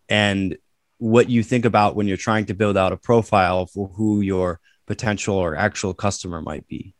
and 0.08 0.58
what 0.98 1.30
you 1.30 1.44
think 1.44 1.64
about 1.64 1.94
when 1.94 2.08
you're 2.08 2.16
trying 2.16 2.46
to 2.46 2.54
build 2.54 2.76
out 2.76 2.92
a 2.92 2.96
profile 2.96 3.66
for 3.66 3.86
who 3.94 4.22
your 4.22 4.58
potential 4.86 5.36
or 5.36 5.56
actual 5.56 5.94
customer 5.94 6.40
might 6.40 6.66
be. 6.68 6.94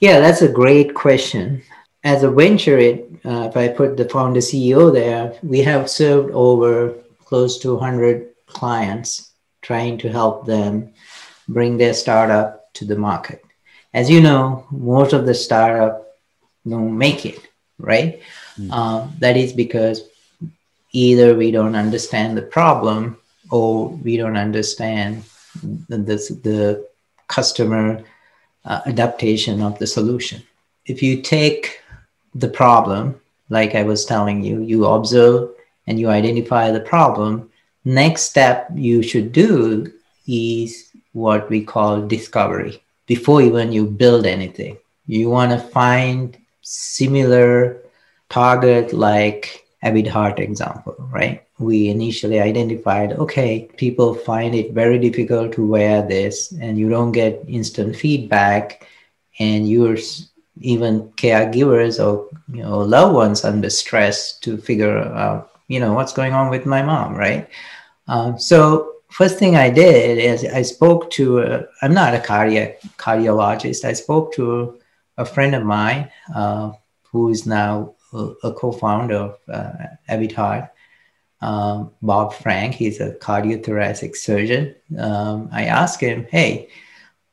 Yeah, 0.00 0.20
that's 0.20 0.42
a 0.42 0.48
great 0.48 0.94
question 0.94 1.62
as 2.04 2.22
a 2.22 2.28
VentureIt 2.28 3.26
uh, 3.26 3.48
if 3.48 3.56
I 3.56 3.68
put 3.68 3.96
the 3.96 4.08
founder 4.08 4.40
CEO 4.40 4.92
there, 4.92 5.34
we 5.42 5.60
have 5.60 5.90
served 5.90 6.30
over 6.30 6.94
close 7.24 7.58
to 7.58 7.74
100 7.74 8.28
clients, 8.46 9.32
trying 9.62 9.98
to 9.98 10.08
help 10.08 10.46
them 10.46 10.92
bring 11.48 11.76
their 11.76 11.94
startup 11.94 12.72
to 12.74 12.84
the 12.84 12.96
market. 12.96 13.44
As 13.92 14.08
you 14.08 14.20
know, 14.20 14.66
most 14.70 15.12
of 15.12 15.26
the 15.26 15.34
startup 15.34 16.06
don't 16.66 16.96
make 16.96 17.26
it, 17.26 17.40
right? 17.78 18.22
Mm. 18.58 18.70
Um, 18.70 19.16
that 19.18 19.36
is 19.36 19.52
because 19.52 20.02
either 20.92 21.34
we 21.34 21.50
don't 21.50 21.74
understand 21.74 22.36
the 22.36 22.42
problem 22.42 23.18
or 23.50 23.88
we 23.88 24.16
don't 24.16 24.36
understand 24.36 25.24
the, 25.62 25.98
the, 25.98 26.16
the 26.42 26.87
customer 27.28 28.02
uh, 28.64 28.80
adaptation 28.86 29.62
of 29.62 29.78
the 29.78 29.86
solution. 29.86 30.42
If 30.86 31.02
you 31.02 31.22
take 31.22 31.80
the 32.34 32.48
problem, 32.48 33.20
like 33.48 33.74
I 33.74 33.82
was 33.82 34.04
telling 34.04 34.42
you, 34.42 34.62
you 34.62 34.84
observe 34.84 35.50
and 35.86 35.98
you 35.98 36.08
identify 36.08 36.70
the 36.70 36.80
problem. 36.80 37.50
Next 37.84 38.22
step 38.22 38.68
you 38.74 39.02
should 39.02 39.32
do 39.32 39.92
is 40.26 40.90
what 41.12 41.48
we 41.48 41.64
call 41.64 42.06
discovery. 42.06 42.82
Before 43.06 43.40
even 43.40 43.72
you 43.72 43.86
build 43.86 44.26
anything, 44.26 44.76
you 45.06 45.30
want 45.30 45.52
to 45.52 45.58
find 45.58 46.36
similar 46.60 47.80
target 48.28 48.92
like 48.92 49.64
Avid 49.82 50.06
Heart 50.06 50.38
example, 50.38 50.94
right? 51.10 51.42
We 51.58 51.88
initially 51.88 52.40
identified, 52.40 53.12
okay, 53.12 53.68
people 53.76 54.14
find 54.14 54.54
it 54.54 54.72
very 54.72 54.98
difficult 54.98 55.52
to 55.54 55.66
wear 55.66 56.02
this 56.06 56.52
and 56.52 56.78
you 56.78 56.88
don't 56.88 57.12
get 57.12 57.44
instant 57.48 57.96
feedback 57.96 58.86
and 59.38 59.68
you're 59.68 59.96
even 60.60 61.08
caregivers 61.12 62.04
or 62.04 62.28
you 62.52 62.62
know 62.62 62.78
loved 62.78 63.14
ones 63.14 63.44
under 63.44 63.70
stress 63.70 64.38
to 64.40 64.56
figure 64.56 64.98
out 64.98 65.52
you 65.68 65.78
know 65.78 65.92
what's 65.92 66.12
going 66.12 66.32
on 66.32 66.50
with 66.50 66.66
my 66.66 66.82
mom 66.82 67.14
right? 67.14 67.48
Um, 68.08 68.38
so 68.38 68.94
first 69.10 69.38
thing 69.38 69.56
i 69.56 69.70
did 69.70 70.18
is 70.18 70.44
i 70.44 70.62
spoke 70.62 71.10
to 71.10 71.42
i 71.42 71.86
am 71.86 71.94
not 71.94 72.14
a 72.14 72.20
cardiac 72.20 72.80
cardiologist. 72.98 73.84
I 73.84 73.92
spoke 73.92 74.34
to 74.34 74.78
a 75.16 75.24
friend 75.24 75.54
of 75.54 75.64
mine 75.64 76.10
uh, 76.34 76.72
who 77.10 77.30
is 77.30 77.46
now 77.46 77.94
a, 78.12 78.32
a 78.44 78.52
co-founder 78.52 79.14
of 79.14 79.38
uh, 79.48 79.72
um, 81.40 81.90
Bob 82.02 82.34
Frank. 82.34 82.74
He's 82.74 83.00
a 83.00 83.12
cardiothoracic 83.12 84.16
surgeon. 84.16 84.74
Um, 84.98 85.48
I 85.52 85.64
asked 85.64 86.00
him, 86.00 86.26
"Hey, 86.30 86.68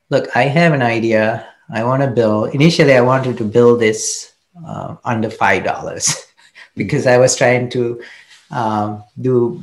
look, 0.10 0.36
I 0.36 0.44
have 0.44 0.74
an 0.74 0.82
idea 0.82 1.48
I 1.70 1.84
want 1.84 2.04
to 2.04 2.10
build. 2.10 2.54
Initially, 2.54 2.94
I 2.94 3.02
wanted 3.02 3.38
to 3.38 3.44
build 3.44 3.80
this 3.80 4.34
uh, 4.66 4.96
under 5.04 5.30
five 5.30 5.64
dollars 5.64 6.28
because 6.76 7.08
I 7.08 7.18
was 7.18 7.36
trying 7.36 7.70
to 7.72 8.02
um, 8.52 9.04
do 9.20 9.62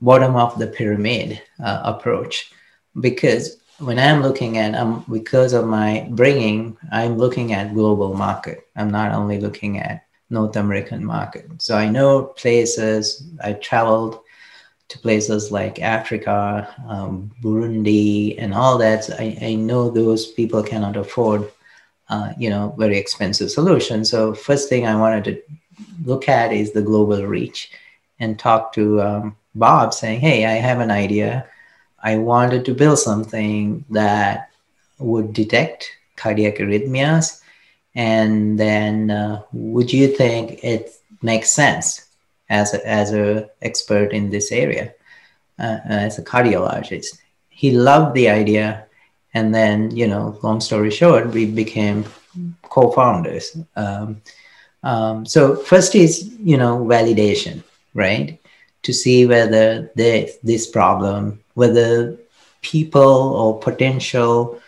bottom 0.00 0.36
of 0.36 0.58
the 0.58 0.66
pyramid 0.66 1.42
uh, 1.62 1.82
approach. 1.84 2.52
Because 3.00 3.58
when 3.78 3.98
I'm 3.98 4.22
looking 4.22 4.58
at, 4.58 4.74
um, 4.74 5.04
because 5.10 5.52
of 5.52 5.66
my 5.66 6.06
bringing, 6.10 6.76
I'm 6.92 7.16
looking 7.16 7.52
at 7.52 7.74
global 7.74 8.14
market. 8.14 8.66
I'm 8.76 8.90
not 8.90 9.12
only 9.12 9.40
looking 9.40 9.78
at 9.78 10.04
North 10.30 10.56
American 10.56 11.04
market. 11.04 11.60
So 11.60 11.76
I 11.76 11.88
know 11.88 12.22
places. 12.22 13.24
I 13.42 13.54
traveled 13.54 14.20
to 14.88 14.98
places 14.98 15.52
like 15.52 15.80
Africa, 15.80 16.72
um, 16.88 17.30
Burundi, 17.42 18.36
and 18.38 18.54
all 18.54 18.78
that. 18.78 19.08
I, 19.18 19.36
I 19.40 19.54
know 19.54 19.90
those 19.90 20.26
people 20.32 20.62
cannot 20.62 20.96
afford, 20.96 21.50
uh, 22.08 22.32
you 22.38 22.50
know, 22.50 22.74
very 22.78 22.98
expensive 22.98 23.50
solutions. 23.50 24.10
So 24.10 24.34
first 24.34 24.68
thing 24.68 24.86
I 24.86 24.96
wanted 24.96 25.24
to 25.24 25.42
look 26.04 26.28
at 26.28 26.52
is 26.52 26.72
the 26.72 26.82
global 26.82 27.24
reach, 27.26 27.70
and 28.18 28.38
talk 28.38 28.72
to 28.74 29.00
um, 29.00 29.36
Bob, 29.54 29.94
saying, 29.94 30.20
"Hey, 30.20 30.44
I 30.44 30.54
have 30.54 30.80
an 30.80 30.90
idea. 30.90 31.46
I 32.02 32.16
wanted 32.16 32.64
to 32.64 32.74
build 32.74 32.98
something 32.98 33.84
that 33.90 34.50
would 34.98 35.32
detect 35.32 35.90
cardiac 36.16 36.56
arrhythmias, 36.56 37.39
and 37.94 38.58
then 38.58 39.10
uh, 39.10 39.42
would 39.52 39.92
you 39.92 40.08
think 40.08 40.64
it 40.64 40.90
makes 41.22 41.50
sense?" 41.50 42.10
as 42.50 42.74
a, 42.74 42.86
as 42.86 43.12
a 43.14 43.48
expert 43.62 44.12
in 44.12 44.28
this 44.28 44.52
area, 44.52 44.92
uh, 45.58 45.78
as 45.84 46.18
a 46.18 46.22
cardiologist. 46.22 47.18
He 47.48 47.70
loved 47.70 48.14
the 48.14 48.28
idea, 48.28 48.86
and 49.32 49.54
then 49.54 49.96
you 49.96 50.08
know, 50.08 50.38
long 50.42 50.60
story 50.60 50.90
short, 50.90 51.28
we 51.28 51.46
became 51.46 52.04
co-founders. 52.62 53.56
Um, 53.76 54.20
um, 54.82 55.24
so 55.24 55.56
first 55.56 55.94
is 55.94 56.34
you 56.40 56.56
know 56.56 56.84
validation, 56.84 57.62
right? 57.94 58.38
To 58.82 58.92
see 58.92 59.26
whether 59.26 59.90
the, 59.94 60.32
this 60.42 60.66
problem, 60.66 61.40
whether 61.54 62.16
people 62.62 63.34
or 63.36 63.58
potential 63.58 64.60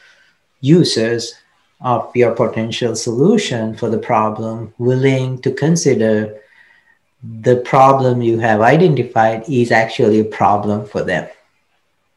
users 0.60 1.34
of 1.82 2.14
your 2.14 2.32
potential 2.32 2.94
solution 2.94 3.76
for 3.76 3.88
the 3.90 3.98
problem 3.98 4.72
willing 4.78 5.40
to 5.42 5.50
consider 5.50 6.38
the 7.42 7.56
problem 7.56 8.22
you 8.22 8.38
have 8.38 8.60
identified 8.60 9.48
is 9.48 9.70
actually 9.70 10.20
a 10.20 10.24
problem 10.24 10.86
for 10.86 11.02
them. 11.02 11.28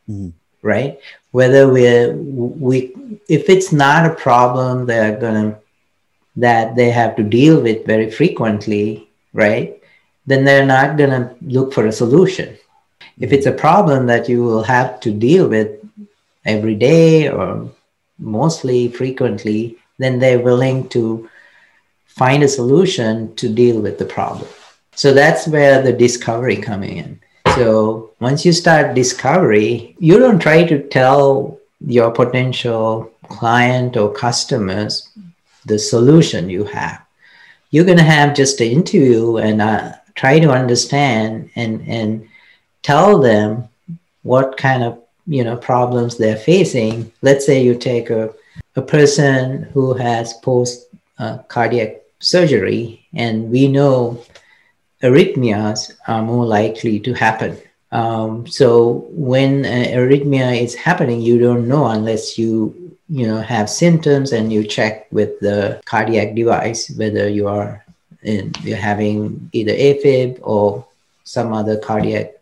Mm. 0.10 0.34
right? 0.62 1.00
Whether 1.32 1.68
we're 1.72 2.14
we 2.14 2.94
if 3.28 3.50
it's 3.50 3.72
not 3.72 4.06
a 4.06 4.14
problem 4.14 4.86
they're 4.86 5.20
gonna 5.20 5.60
that 6.36 6.76
they 6.76 6.92
have 6.92 7.16
to 7.16 7.24
deal 7.24 7.62
with 7.62 7.86
very 7.86 8.12
frequently 8.12 9.10
right? 9.36 9.82
Then 10.26 10.44
they're 10.44 10.66
not 10.66 10.98
gonna 10.98 11.36
look 11.42 11.74
for 11.74 11.86
a 11.86 11.92
solution. 11.92 12.58
If 13.20 13.32
it's 13.32 13.46
a 13.46 13.52
problem 13.52 14.08
that 14.08 14.28
you 14.28 14.44
will 14.44 14.64
have 14.64 15.00
to 15.02 15.12
deal 15.12 15.48
with 15.48 15.70
every 16.46 16.76
day 16.76 17.30
or 17.30 17.70
mostly 18.20 18.88
frequently 18.88 19.78
then 19.98 20.20
they're 20.20 20.40
willing 20.40 20.88
to 20.90 21.30
find 22.06 22.44
a 22.44 22.48
solution 22.48 23.34
to 23.36 23.48
deal 23.48 23.80
with 23.82 23.98
the 23.98 24.06
problem 24.06 24.48
so 24.96 25.14
that's 25.14 25.46
where 25.46 25.82
the 25.82 25.92
discovery 25.92 26.56
coming 26.56 26.98
in. 26.98 27.20
So 27.56 28.12
once 28.22 28.46
you 28.46 28.54
start 28.54 28.96
discovery, 28.96 29.96
you 30.00 30.20
don't 30.20 30.40
try 30.40 30.64
to 30.64 30.88
tell 30.88 31.60
your 31.86 32.12
potential 32.12 33.12
client 33.28 33.98
or 33.98 34.14
customers 34.14 35.10
the 35.66 35.78
solution 35.78 36.50
you 36.50 36.64
have. 36.64 37.06
You're 37.72 37.86
going 37.86 37.98
to 37.98 38.04
have 38.04 38.36
just 38.36 38.62
an 38.62 38.68
interview 38.68 39.38
and 39.38 39.62
uh, 39.62 39.94
try 40.16 40.40
to 40.40 40.52
understand 40.52 41.50
and, 41.56 41.86
and 41.88 42.30
tell 42.82 43.20
them 43.20 43.68
what 44.24 44.56
kind 44.56 44.82
of 44.82 45.02
you 45.28 45.44
know 45.44 45.58
problems 45.58 46.18
they're 46.18 46.38
facing 46.38 47.12
let's 47.22 47.46
say 47.46 47.62
you 47.62 47.76
take 47.76 48.10
a, 48.10 48.34
a 48.76 48.82
person 48.82 49.64
who 49.74 49.94
has 49.94 50.34
post 50.34 50.88
uh, 51.20 51.38
cardiac 51.48 52.02
surgery 52.20 53.06
and 53.14 53.50
we 53.50 53.68
know 53.68 54.22
arrhythmias 55.04 55.92
are 56.08 56.22
more 56.22 56.46
likely 56.46 57.00
to 57.00 57.14
happen 57.14 57.58
um, 57.92 58.46
so 58.48 59.06
when 59.10 59.64
arrhythmia 59.64 60.62
is 60.62 60.76
happening 60.76 61.22
you 61.22 61.38
don't 61.38 61.68
know 61.68 61.88
unless 61.88 62.38
you 62.38 62.74
you 63.10 63.28
know 63.28 63.40
have 63.40 63.70
symptoms 63.70 64.32
and 64.32 64.52
you 64.52 64.64
check 64.64 65.08
with 65.12 65.40
the 65.40 65.80
cardiac 65.86 66.36
device 66.36 66.90
whether 66.98 67.30
you 67.30 67.48
are 67.48 67.86
in, 68.26 68.52
you're 68.64 68.78
having 68.78 69.50
either 69.54 69.72
AFib 69.72 70.40
or 70.42 70.86
some 71.24 71.54
other 71.54 71.78
cardiac 71.78 72.34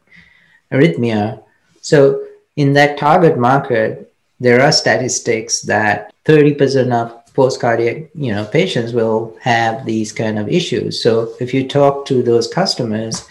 arrhythmia. 0.72 1.44
So 1.82 2.26
in 2.56 2.74
that 2.74 2.98
target 2.98 3.38
market, 3.38 4.14
there 4.40 4.62
are 4.62 4.72
statistics 4.72 5.62
that 5.62 6.14
30% 6.26 6.92
of 6.94 7.20
post-cardiac 7.34 8.10
you 8.14 8.32
know 8.32 8.46
patients 8.46 8.94
will 8.94 9.36
have 9.42 9.86
these 9.86 10.12
kind 10.12 10.38
of 10.38 10.48
issues 10.48 11.02
so 11.02 11.34
if 11.40 11.52
you 11.52 11.68
talk 11.68 12.06
to 12.06 12.22
those 12.22 12.48
customers 12.48 13.28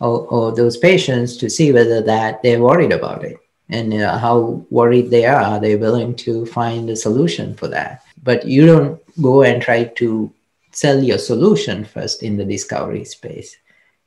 or, 0.00 0.26
or 0.26 0.52
those 0.52 0.76
patients 0.76 1.36
to 1.36 1.48
see 1.48 1.70
whether 1.72 2.00
that 2.02 2.42
they're 2.42 2.60
worried 2.60 2.90
about 2.90 3.24
it 3.24 3.38
and 3.68 3.94
uh, 3.94 4.18
how 4.18 4.64
worried 4.70 5.10
they 5.10 5.24
are. 5.24 5.40
Are 5.40 5.60
they 5.60 5.76
willing 5.76 6.14
to 6.16 6.46
find 6.46 6.90
a 6.90 6.96
solution 6.96 7.54
for 7.54 7.68
that? 7.68 8.04
But 8.22 8.46
you 8.46 8.66
don't 8.66 9.00
go 9.22 9.42
and 9.42 9.62
try 9.62 9.84
to 9.84 10.32
sell 10.72 11.02
your 11.02 11.18
solution 11.18 11.84
first 11.84 12.22
in 12.22 12.36
the 12.36 12.44
discovery 12.44 13.04
space. 13.04 13.56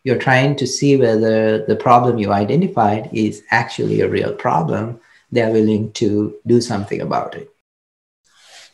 You're 0.07 0.17
trying 0.17 0.55
to 0.55 0.65
see 0.65 0.95
whether 0.95 1.65
the 1.65 1.75
problem 1.75 2.17
you 2.17 2.31
identified 2.31 3.09
is 3.11 3.43
actually 3.51 3.99
a 3.99 4.07
real 4.07 4.33
problem. 4.33 5.01
They're 5.33 5.51
willing 5.51 5.91
to 5.99 6.33
do 6.47 6.61
something 6.61 7.01
about 7.01 7.35
it. 7.35 7.49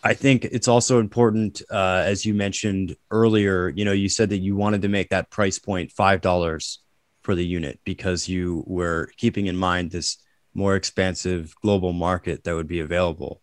I 0.04 0.14
think 0.14 0.46
it's 0.46 0.68
also 0.68 1.00
important, 1.00 1.64
uh, 1.72 2.04
as 2.06 2.24
you 2.24 2.36
mentioned 2.36 2.96
earlier. 3.10 3.70
You 3.70 3.84
know, 3.84 3.94
you 3.94 4.10
said 4.10 4.30
that 4.30 4.46
you 4.46 4.56
wanted 4.56 4.84
to 4.84 4.90
make 4.90 5.10
that 5.10 5.32
price 5.32 5.58
point 5.58 5.92
point 5.96 6.22
$5 6.22 6.78
for 7.24 7.34
the 7.34 7.44
unit 7.44 7.80
because 7.84 8.30
you 8.30 8.64
were 8.68 9.10
keeping 9.18 9.48
in 9.48 9.58
mind 9.58 9.90
this 9.90 10.18
more 10.54 10.76
expansive 10.76 11.56
global 11.64 11.94
market 11.94 12.44
that 12.44 12.54
would 12.54 12.68
be 12.68 12.82
available. 12.82 13.42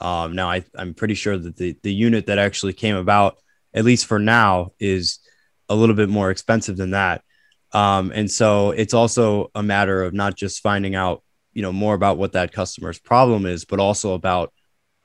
Um, 0.00 0.34
now, 0.34 0.48
I, 0.48 0.64
I'm 0.74 0.94
pretty 0.94 1.12
sure 1.12 1.36
that 1.36 1.58
the, 1.58 1.76
the 1.82 1.92
unit 1.92 2.28
that 2.28 2.38
actually 2.38 2.72
came 2.72 2.96
about, 2.96 3.36
at 3.74 3.84
least 3.84 4.06
for 4.06 4.18
now, 4.18 4.70
is 4.80 5.18
a 5.68 5.74
little 5.74 5.94
bit 5.94 6.08
more 6.08 6.30
expensive 6.30 6.78
than 6.78 6.92
that. 6.92 7.22
Um, 7.76 8.10
and 8.14 8.30
so 8.30 8.70
it's 8.70 8.94
also 8.94 9.50
a 9.54 9.62
matter 9.62 10.02
of 10.02 10.14
not 10.14 10.34
just 10.34 10.62
finding 10.62 10.94
out, 10.94 11.22
you 11.52 11.60
know, 11.60 11.74
more 11.74 11.92
about 11.92 12.16
what 12.16 12.32
that 12.32 12.50
customer's 12.50 12.98
problem 12.98 13.44
is, 13.44 13.66
but 13.66 13.80
also 13.80 14.14
about 14.14 14.50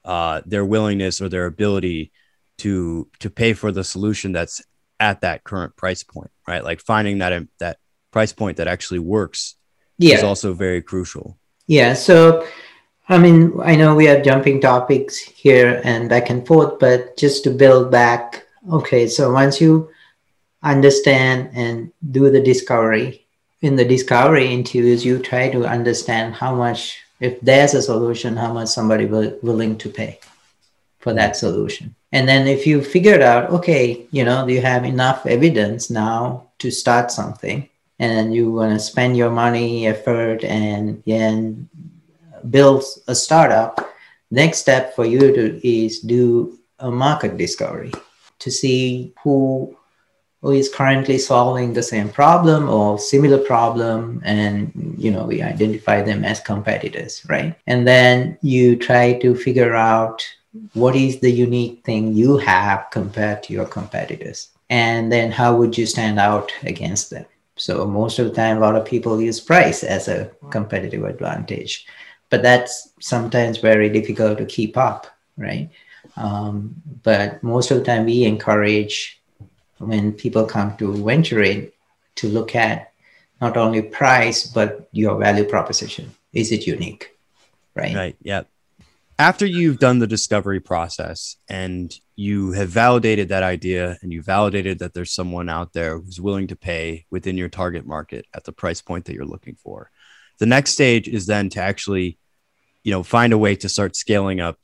uh, 0.06 0.40
their 0.46 0.64
willingness 0.64 1.22
or 1.22 1.28
their 1.28 1.48
ability 1.48 2.14
to 2.60 3.10
to 3.20 3.30
pay 3.30 3.52
for 3.52 3.74
the 3.74 3.84
solution 3.84 4.32
that's 4.32 4.62
at 5.02 5.20
that 5.20 5.44
current 5.44 5.76
price 5.76 6.04
point, 6.04 6.32
right? 6.48 6.64
Like 6.64 6.80
finding 6.80 7.18
that 7.18 7.44
that 7.60 7.78
price 8.10 8.32
point 8.32 8.56
that 8.56 8.70
actually 8.70 9.00
works 9.00 9.58
yeah. 9.98 10.16
is 10.16 10.24
also 10.24 10.54
very 10.54 10.82
crucial. 10.82 11.38
Yeah. 11.68 11.94
So, 11.94 12.48
I 13.10 13.18
mean, 13.18 13.52
I 13.62 13.76
know 13.76 13.96
we 13.96 14.08
are 14.08 14.22
jumping 14.22 14.62
topics 14.62 15.18
here 15.18 15.82
and 15.84 16.08
back 16.08 16.30
and 16.30 16.48
forth, 16.48 16.80
but 16.80 17.18
just 17.18 17.44
to 17.44 17.50
build 17.50 17.92
back, 17.92 18.46
okay, 18.72 19.08
so 19.08 19.34
once 19.34 19.60
you 19.60 19.90
understand 20.64 21.50
and 21.54 21.92
do 22.12 22.30
the 22.30 22.42
discovery, 22.42 23.26
in 23.62 23.76
the 23.76 23.86
discovery 23.86 24.48
interviews, 24.52 25.06
you 25.06 25.20
try 25.20 25.50
to 25.50 25.66
understand 25.66 26.34
how 26.36 26.56
much, 26.56 27.00
if 27.20 27.40
there's 27.42 27.74
a 27.74 27.82
solution, 27.82 28.36
how 28.36 28.54
much 28.54 28.70
somebody 28.70 29.06
will 29.06 29.38
willing 29.42 29.78
to 29.78 29.90
pay 29.90 30.20
for 31.00 31.14
that 31.14 31.36
solution. 31.36 31.96
And 32.12 32.28
then 32.28 32.48
if 32.48 32.68
you 32.68 32.84
figured 32.84 33.22
out, 33.22 33.50
okay, 33.52 34.06
you 34.12 34.24
know, 34.24 34.48
you 34.48 34.62
have 34.62 34.86
enough 34.86 35.26
evidence 35.26 35.90
now 35.90 36.48
to 36.60 36.70
start 36.70 37.12
something, 37.12 37.70
and 38.00 38.34
you 38.34 38.52
want 38.52 38.74
to 38.74 38.80
spend 38.80 39.16
your 39.16 39.30
money, 39.30 39.88
effort, 39.88 40.44
and 40.44 41.02
and 41.08 41.70
build 42.50 42.84
a 43.08 43.16
startup, 43.16 43.94
next 44.32 44.60
step 44.60 44.96
for 44.96 45.06
you 45.06 45.20
to 45.20 45.68
is 45.68 46.00
do 46.00 46.58
a 46.80 46.90
market 46.90 47.38
discovery 47.38 47.92
to 48.40 48.50
see 48.50 49.14
who 49.24 49.78
who 50.42 50.52
is 50.52 50.74
currently 50.74 51.18
solving 51.18 51.74
the 51.74 51.84
same 51.84 52.10
problem 52.10 52.68
or 52.70 52.98
similar 52.98 53.38
problem 53.38 54.22
and 54.24 54.72
you 54.98 55.12
know 55.12 55.26
we 55.26 55.42
identify 55.42 56.02
them 56.02 56.24
as 56.24 56.40
competitors 56.40 57.24
right 57.30 57.56
and 57.68 57.88
then 57.88 58.38
you 58.42 58.76
try 58.76 59.14
to 59.14 59.36
figure 59.36 59.76
out 59.76 60.26
what 60.74 60.96
is 60.96 61.20
the 61.20 61.32
unique 61.32 61.84
thing 61.86 62.14
you 62.14 62.38
have 62.38 62.86
compared 62.92 63.42
to 63.44 63.54
your 63.54 63.66
competitors 63.66 64.50
and 64.70 65.12
then 65.12 65.32
how 65.32 65.56
would 65.56 65.78
you 65.78 65.86
stand 65.86 66.20
out 66.20 66.52
against 66.64 67.10
them 67.10 67.26
so 67.62 67.86
most 67.86 68.18
of 68.18 68.28
the 68.28 68.34
time, 68.34 68.58
a 68.58 68.60
lot 68.60 68.76
of 68.76 68.86
people 68.86 69.22
use 69.22 69.40
price 69.40 69.84
as 69.84 70.08
a 70.08 70.32
competitive 70.50 71.04
advantage, 71.04 71.86
but 72.32 72.42
that's 72.42 72.90
sometimes 73.00 73.60
very 73.60 73.88
difficult 73.88 74.40
to 74.40 74.46
keep 74.46 74.78
up, 74.78 75.06
right? 75.38 75.70
Um, 76.18 76.74
but 77.04 77.44
most 77.44 77.70
of 77.70 77.78
the 77.78 77.84
time, 77.84 78.06
we 78.06 78.24
encourage 78.24 79.21
when 79.82 80.14
people 80.14 80.46
come 80.46 80.78
to 80.78 80.94
VentureIt 80.94 81.72
to 82.16 82.28
look 82.28 82.56
at 82.56 82.94
not 83.40 83.58
only 83.58 83.82
price 83.82 84.46
but 84.46 84.88
your 84.92 85.18
value 85.18 85.46
proposition. 85.46 86.12
Is 86.34 86.52
it 86.52 86.68
unique, 86.68 87.18
right? 87.76 87.96
Right. 87.96 88.16
Yeah 88.22 88.44
after 89.22 89.46
you've 89.46 89.78
done 89.78 90.00
the 90.00 90.08
discovery 90.08 90.60
process 90.60 91.36
and 91.48 91.94
you 92.16 92.54
have 92.54 92.70
validated 92.70 93.30
that 93.30 93.44
idea 93.44 93.96
and 94.02 94.12
you 94.12 94.20
validated 94.20 94.80
that 94.80 94.96
there's 94.96 95.14
someone 95.14 95.48
out 95.48 95.74
there 95.74 96.00
who's 96.00 96.20
willing 96.20 96.48
to 96.48 96.56
pay 96.56 97.06
within 97.12 97.38
your 97.38 97.48
target 97.48 97.86
market 97.86 98.26
at 98.34 98.46
the 98.46 98.52
price 98.52 98.82
point 98.82 99.06
that 99.06 99.14
you're 99.14 99.24
looking 99.24 99.54
for 99.54 99.92
the 100.40 100.48
next 100.48 100.72
stage 100.72 101.08
is 101.08 101.28
then 101.28 101.50
to 101.50 101.62
actually 101.62 102.18
you 102.84 102.92
know 102.92 103.04
find 103.04 103.32
a 103.32 103.38
way 103.38 103.56
to 103.56 103.70
start 103.70 103.96
scaling 103.96 104.42
up 104.42 104.58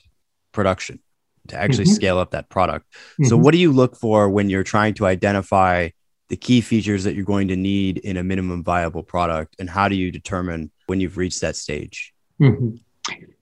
production 0.51 0.99
to 1.47 1.55
actually 1.55 1.85
mm-hmm. 1.85 1.93
scale 1.93 2.17
up 2.17 2.31
that 2.31 2.49
product 2.49 2.85
mm-hmm. 2.91 3.25
so 3.25 3.37
what 3.37 3.51
do 3.51 3.57
you 3.57 3.71
look 3.71 3.95
for 3.95 4.29
when 4.29 4.49
you're 4.49 4.63
trying 4.63 4.93
to 4.93 5.05
identify 5.05 5.89
the 6.29 6.37
key 6.37 6.59
features 6.59 7.03
that 7.05 7.15
you're 7.15 7.23
going 7.23 7.47
to 7.47 7.55
need 7.55 7.99
in 7.99 8.17
a 8.17 8.23
minimum 8.23 8.63
viable 8.63 9.03
product 9.03 9.55
and 9.59 9.69
how 9.69 9.87
do 9.87 9.95
you 9.95 10.11
determine 10.11 10.69
when 10.87 10.99
you've 10.99 11.17
reached 11.17 11.41
that 11.41 11.55
stage 11.55 12.13
mm-hmm. 12.41 12.75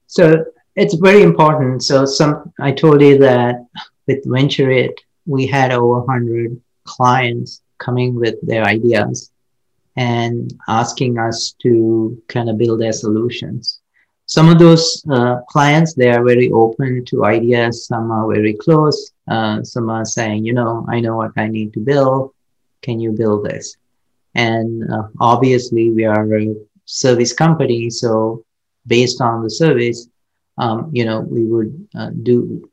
so 0.06 0.44
it's 0.76 0.94
very 0.94 1.22
important. 1.22 1.82
So 1.82 2.04
some 2.04 2.52
I 2.60 2.70
told 2.70 3.00
you 3.00 3.18
that 3.18 3.66
with 4.06 4.24
VentureIt, 4.26 4.92
we 5.24 5.46
had 5.46 5.72
over 5.72 6.00
100 6.00 6.60
clients 6.84 7.62
coming 7.78 8.14
with 8.14 8.34
their 8.42 8.64
ideas 8.64 9.32
and 9.96 10.52
asking 10.68 11.18
us 11.18 11.54
to 11.62 12.22
kind 12.28 12.50
of 12.50 12.58
build 12.58 12.80
their 12.80 12.92
solutions. 12.92 13.80
Some 14.26 14.48
of 14.48 14.58
those 14.58 15.04
uh, 15.08 15.42
clients, 15.48 15.94
they 15.94 16.10
are 16.10 16.24
very 16.24 16.50
open 16.50 17.04
to 17.06 17.24
ideas. 17.24 17.86
Some 17.86 18.10
are 18.10 18.26
very 18.26 18.54
close. 18.54 19.12
Uh, 19.28 19.62
some 19.62 19.88
are 19.88 20.04
saying, 20.04 20.44
you 20.44 20.52
know, 20.52 20.84
I 20.88 20.98
know 20.98 21.16
what 21.16 21.30
I 21.36 21.46
need 21.46 21.72
to 21.74 21.80
build. 21.80 22.34
Can 22.82 22.98
you 22.98 23.12
build 23.12 23.46
this? 23.46 23.76
And 24.34 24.82
uh, 24.92 25.08
obviously, 25.20 25.90
we 25.90 26.04
are 26.04 26.36
a 26.36 26.54
service 26.84 27.32
company. 27.32 27.88
So 27.88 28.44
based 28.86 29.20
on 29.20 29.44
the 29.44 29.50
service, 29.50 30.08
um, 30.58 30.90
you 30.92 31.04
know, 31.04 31.20
we 31.20 31.44
would 31.44 31.88
uh, 31.94 32.10
do 32.10 32.68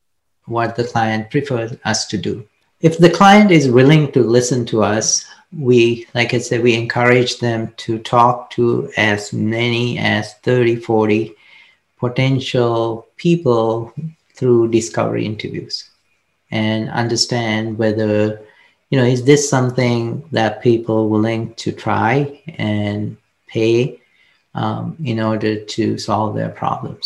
what 0.45 0.75
the 0.75 0.83
client 0.83 1.29
prefers 1.29 1.77
us 1.85 2.07
to 2.07 2.17
do. 2.17 2.47
If 2.81 2.97
the 2.97 3.09
client 3.09 3.51
is 3.51 3.69
willing 3.69 4.11
to 4.13 4.23
listen 4.23 4.65
to 4.67 4.83
us, 4.83 5.25
we, 5.55 6.07
like 6.15 6.33
I 6.33 6.39
said, 6.39 6.63
we 6.63 6.73
encourage 6.73 7.37
them 7.37 7.73
to 7.77 7.99
talk 7.99 8.49
to 8.51 8.91
as 8.97 9.31
many 9.31 9.99
as 9.99 10.33
30, 10.39 10.77
40 10.77 11.35
potential 12.05 13.07
people 13.15 13.93
through 14.35 14.61
discovery 14.79 15.25
interviews 15.25 15.89
and 16.51 16.89
understand 16.89 17.77
whether, 17.77 18.41
you 18.89 18.97
know, 18.99 19.07
is 19.15 19.23
this 19.23 19.49
something 19.49 20.01
that 20.31 20.61
people 20.61 21.09
willing 21.09 21.53
to 21.63 21.71
try 21.71 22.13
and 22.57 23.15
pay 23.47 23.99
um, 24.53 24.97
in 25.11 25.17
order 25.19 25.53
to 25.75 25.97
solve 25.97 26.35
their 26.35 26.49
problems. 26.49 27.05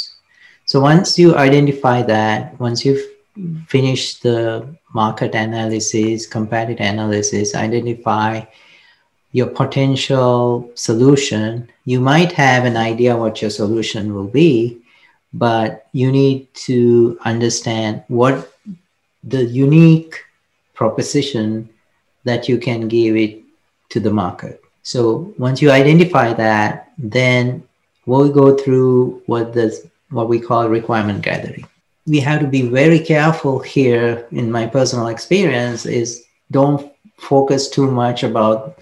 So 0.66 0.82
once 0.82 1.20
you 1.20 1.36
identify 1.36 2.02
that, 2.02 2.60
once 2.60 2.84
you've 2.84 3.06
finished 3.68 4.24
the 4.24 4.68
market 4.94 5.36
analysis, 5.36 6.26
competitive 6.26 6.86
analysis, 6.94 7.56
identify 7.56 8.42
your 9.32 9.48
potential 9.48 10.72
solution, 10.74 11.70
you 11.86 12.00
might 12.02 12.32
have 12.32 12.66
an 12.66 12.78
idea 12.92 13.16
what 13.16 13.42
your 13.42 13.52
solution 13.52 14.14
will 14.16 14.32
be, 14.44 14.82
but 15.34 15.88
you 15.94 16.12
need 16.12 16.54
to 16.54 17.18
understand 17.26 18.04
what 18.08 18.54
the 19.24 19.44
unique 19.44 20.16
proposition 20.74 21.70
that 22.24 22.48
you 22.48 22.58
can 22.58 22.88
give 22.88 23.16
it 23.16 23.42
to 23.90 24.00
the 24.00 24.12
market. 24.12 24.62
So 24.84 25.34
once 25.38 25.62
you 25.62 25.72
identify 25.72 26.34
that, 26.34 26.92
then 26.98 27.64
we'll 28.06 28.30
go 28.30 28.56
through 28.56 29.22
what 29.26 29.54
this 29.54 29.86
what 30.10 30.30
we 30.30 30.40
call 30.40 30.70
requirement 30.70 31.22
gathering. 31.22 31.68
We 32.06 32.22
have 32.22 32.40
to 32.40 32.48
be 32.48 32.62
very 32.62 33.00
careful 33.00 33.60
here. 33.60 34.26
In 34.32 34.50
my 34.50 34.66
personal 34.66 35.08
experience, 35.08 35.86
is 35.86 36.24
don't 36.52 36.90
focus 37.18 37.70
too 37.70 37.92
much 37.92 38.24
about 38.24 38.80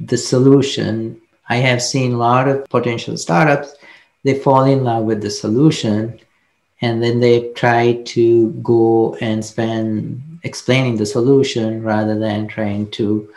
the 0.00 0.18
solution. 0.18 1.20
I 1.48 1.56
have 1.56 1.82
seen 1.82 2.12
a 2.12 2.18
lot 2.18 2.46
of 2.48 2.68
potential 2.68 3.16
startups. 3.16 3.74
They 4.24 4.38
fall 4.38 4.64
in 4.64 4.84
love 4.84 5.04
with 5.04 5.22
the 5.22 5.30
solution, 5.30 6.18
and 6.80 7.02
then 7.02 7.20
they 7.20 7.52
try 7.52 8.02
to 8.06 8.50
go 8.62 9.16
and 9.20 9.44
spend 9.44 10.40
explaining 10.44 10.96
the 10.96 11.06
solution 11.06 11.82
rather 11.82 12.18
than 12.18 12.46
trying 12.48 12.90
to 12.92 13.28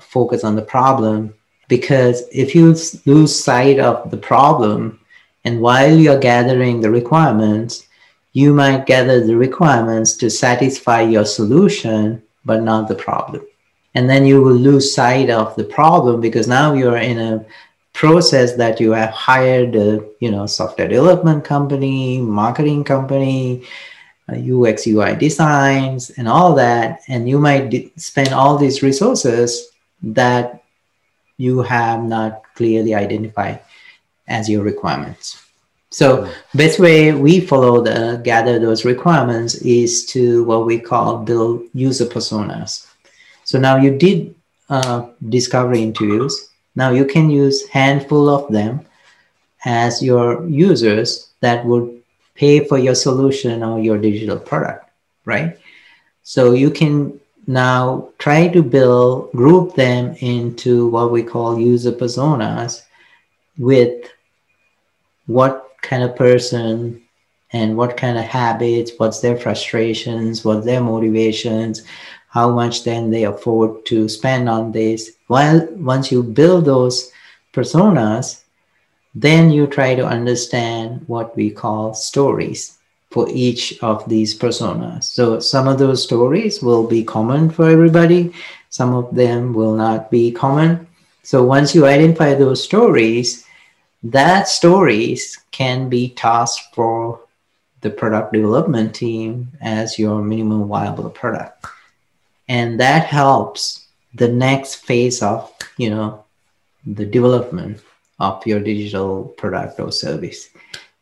focus 0.00 0.44
on 0.44 0.56
the 0.56 0.62
problem. 0.62 1.34
Because 1.68 2.24
if 2.32 2.54
you 2.54 2.76
lose 3.06 3.44
sight 3.44 3.78
of 3.78 4.10
the 4.10 4.16
problem 4.16 5.00
and 5.44 5.60
while 5.60 5.96
you're 5.96 6.18
gathering 6.18 6.80
the 6.80 6.90
requirements 6.90 7.86
you 8.32 8.54
might 8.54 8.86
gather 8.86 9.24
the 9.24 9.36
requirements 9.36 10.14
to 10.14 10.30
satisfy 10.30 11.02
your 11.02 11.24
solution 11.24 12.22
but 12.44 12.62
not 12.62 12.88
the 12.88 12.94
problem. 12.94 13.46
And 13.94 14.08
then 14.08 14.24
you 14.24 14.40
will 14.40 14.54
lose 14.54 14.94
sight 14.94 15.28
of 15.28 15.54
the 15.54 15.64
problem 15.64 16.20
because 16.20 16.48
now 16.48 16.72
you're 16.72 16.96
in 16.96 17.18
a 17.18 17.44
process 17.92 18.54
that 18.54 18.80
you 18.80 18.92
have 18.92 19.10
hired 19.10 19.76
a 19.76 20.04
you 20.20 20.30
know 20.30 20.46
software 20.46 20.88
development 20.88 21.44
company 21.44 22.18
marketing 22.18 22.82
company 22.82 23.62
uh, 24.30 24.36
ux 24.36 24.86
ui 24.86 25.14
designs 25.16 26.10
and 26.16 26.26
all 26.26 26.54
that 26.54 27.00
and 27.08 27.28
you 27.28 27.38
might 27.38 27.92
spend 28.00 28.32
all 28.32 28.56
these 28.56 28.82
resources 28.82 29.68
that 30.02 30.62
you 31.36 31.62
have 31.62 32.02
not 32.02 32.42
clearly 32.54 32.94
identified 32.94 33.60
as 34.28 34.48
your 34.48 34.62
requirements. 34.62 35.42
So 35.90 36.24
hmm. 36.24 36.30
best 36.54 36.78
way 36.78 37.12
we 37.12 37.40
follow 37.40 37.80
the 37.82 38.20
gather 38.24 38.58
those 38.58 38.84
requirements 38.84 39.54
is 39.56 40.06
to 40.06 40.44
what 40.44 40.66
we 40.66 40.78
call 40.78 41.18
build 41.18 41.64
user 41.74 42.06
personas. 42.06 42.86
So 43.44 43.58
now 43.58 43.76
you 43.76 43.98
did 43.98 44.34
uh, 44.70 45.08
discovery 45.28 45.82
interviews. 45.82 46.48
Now 46.74 46.90
you 46.90 47.04
can 47.04 47.30
use 47.30 47.68
handful 47.68 48.28
of 48.28 48.50
them 48.52 48.86
as 49.64 50.02
your 50.02 50.46
users 50.48 51.30
that 51.40 51.64
would 51.64 52.02
pay 52.34 52.64
for 52.64 52.78
your 52.78 52.94
solution 52.94 53.62
or 53.62 53.78
your 53.78 53.98
digital 53.98 54.38
product, 54.38 54.88
right? 55.24 55.58
So 56.22 56.52
you 56.52 56.70
can 56.70 57.20
now 57.46 58.08
try 58.18 58.48
to 58.48 58.62
build 58.62 59.32
group 59.32 59.74
them 59.74 60.14
into 60.20 60.88
what 60.88 61.10
we 61.10 61.22
call 61.22 61.58
user 61.58 61.92
personas 61.92 62.82
with 63.58 64.08
what 65.26 65.70
kind 65.82 66.02
of 66.02 66.16
person 66.16 67.02
and 67.52 67.76
what 67.76 67.96
kind 67.96 68.16
of 68.16 68.24
habits 68.24 68.92
what's 68.98 69.20
their 69.20 69.36
frustrations 69.36 70.44
what 70.44 70.64
their 70.64 70.80
motivations 70.80 71.82
how 72.32 72.50
much 72.50 72.84
then 72.84 73.10
they 73.10 73.24
afford 73.24 73.84
to 73.86 74.08
spend 74.08 74.48
on 74.48 74.72
this 74.72 75.12
well 75.28 75.66
once 75.76 76.10
you 76.10 76.22
build 76.22 76.64
those 76.64 77.12
personas 77.52 78.42
then 79.14 79.50
you 79.50 79.66
try 79.66 79.94
to 79.94 80.06
understand 80.06 81.04
what 81.06 81.36
we 81.36 81.50
call 81.50 81.92
stories 81.94 82.78
for 83.10 83.28
each 83.28 83.78
of 83.82 84.08
these 84.08 84.36
personas. 84.36 85.04
So 85.04 85.38
some 85.38 85.68
of 85.68 85.78
those 85.78 86.02
stories 86.02 86.62
will 86.62 86.86
be 86.86 87.04
common 87.04 87.50
for 87.50 87.68
everybody, 87.68 88.32
some 88.70 88.94
of 88.94 89.14
them 89.14 89.52
will 89.52 89.74
not 89.74 90.10
be 90.10 90.32
common. 90.32 90.86
So 91.22 91.44
once 91.44 91.74
you 91.74 91.86
identify 91.86 92.34
those 92.34 92.64
stories, 92.64 93.44
that 94.02 94.48
stories 94.48 95.38
can 95.50 95.88
be 95.88 96.08
tasked 96.08 96.74
for 96.74 97.20
the 97.82 97.90
product 97.90 98.32
development 98.32 98.94
team 98.94 99.52
as 99.60 99.98
your 99.98 100.22
minimum 100.22 100.66
viable 100.68 101.10
product. 101.10 101.66
And 102.52 102.78
that 102.80 103.06
helps 103.06 103.86
the 104.12 104.28
next 104.28 104.84
phase 104.84 105.22
of, 105.22 105.50
you 105.78 105.88
know, 105.88 106.22
the 106.84 107.06
development 107.06 107.80
of 108.20 108.46
your 108.46 108.60
digital 108.60 109.24
product 109.40 109.80
or 109.80 109.90
service. 109.90 110.50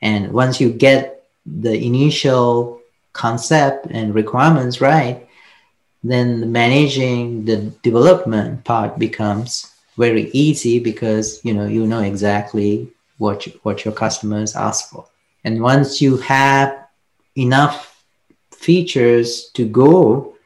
And 0.01 0.31
once 0.31 0.61
you 0.61 0.71
get 0.71 1.27
the 1.45 1.75
initial 1.75 2.81
concept 3.15 3.87
and 3.91 4.15
requirements 4.15 4.81
right, 4.81 5.27
then 6.05 6.53
managing 6.53 7.47
the 7.47 7.57
development 7.83 8.63
part 8.63 8.97
becomes 8.97 9.75
very 9.97 10.31
easy 10.31 10.79
because 10.79 11.45
you 11.45 11.53
know 11.53 11.67
you 11.67 11.85
know 11.85 12.01
exactly 12.01 12.89
what 13.19 13.47
you, 13.47 13.53
what 13.65 13.85
your 13.85 13.93
customers 13.93 14.55
ask 14.55 14.91
for. 14.91 15.05
And 15.43 15.61
once 15.61 16.01
you 16.01 16.17
have 16.19 16.87
enough 17.37 18.05
features 18.53 19.51
to 19.55 19.67
go 19.67 20.37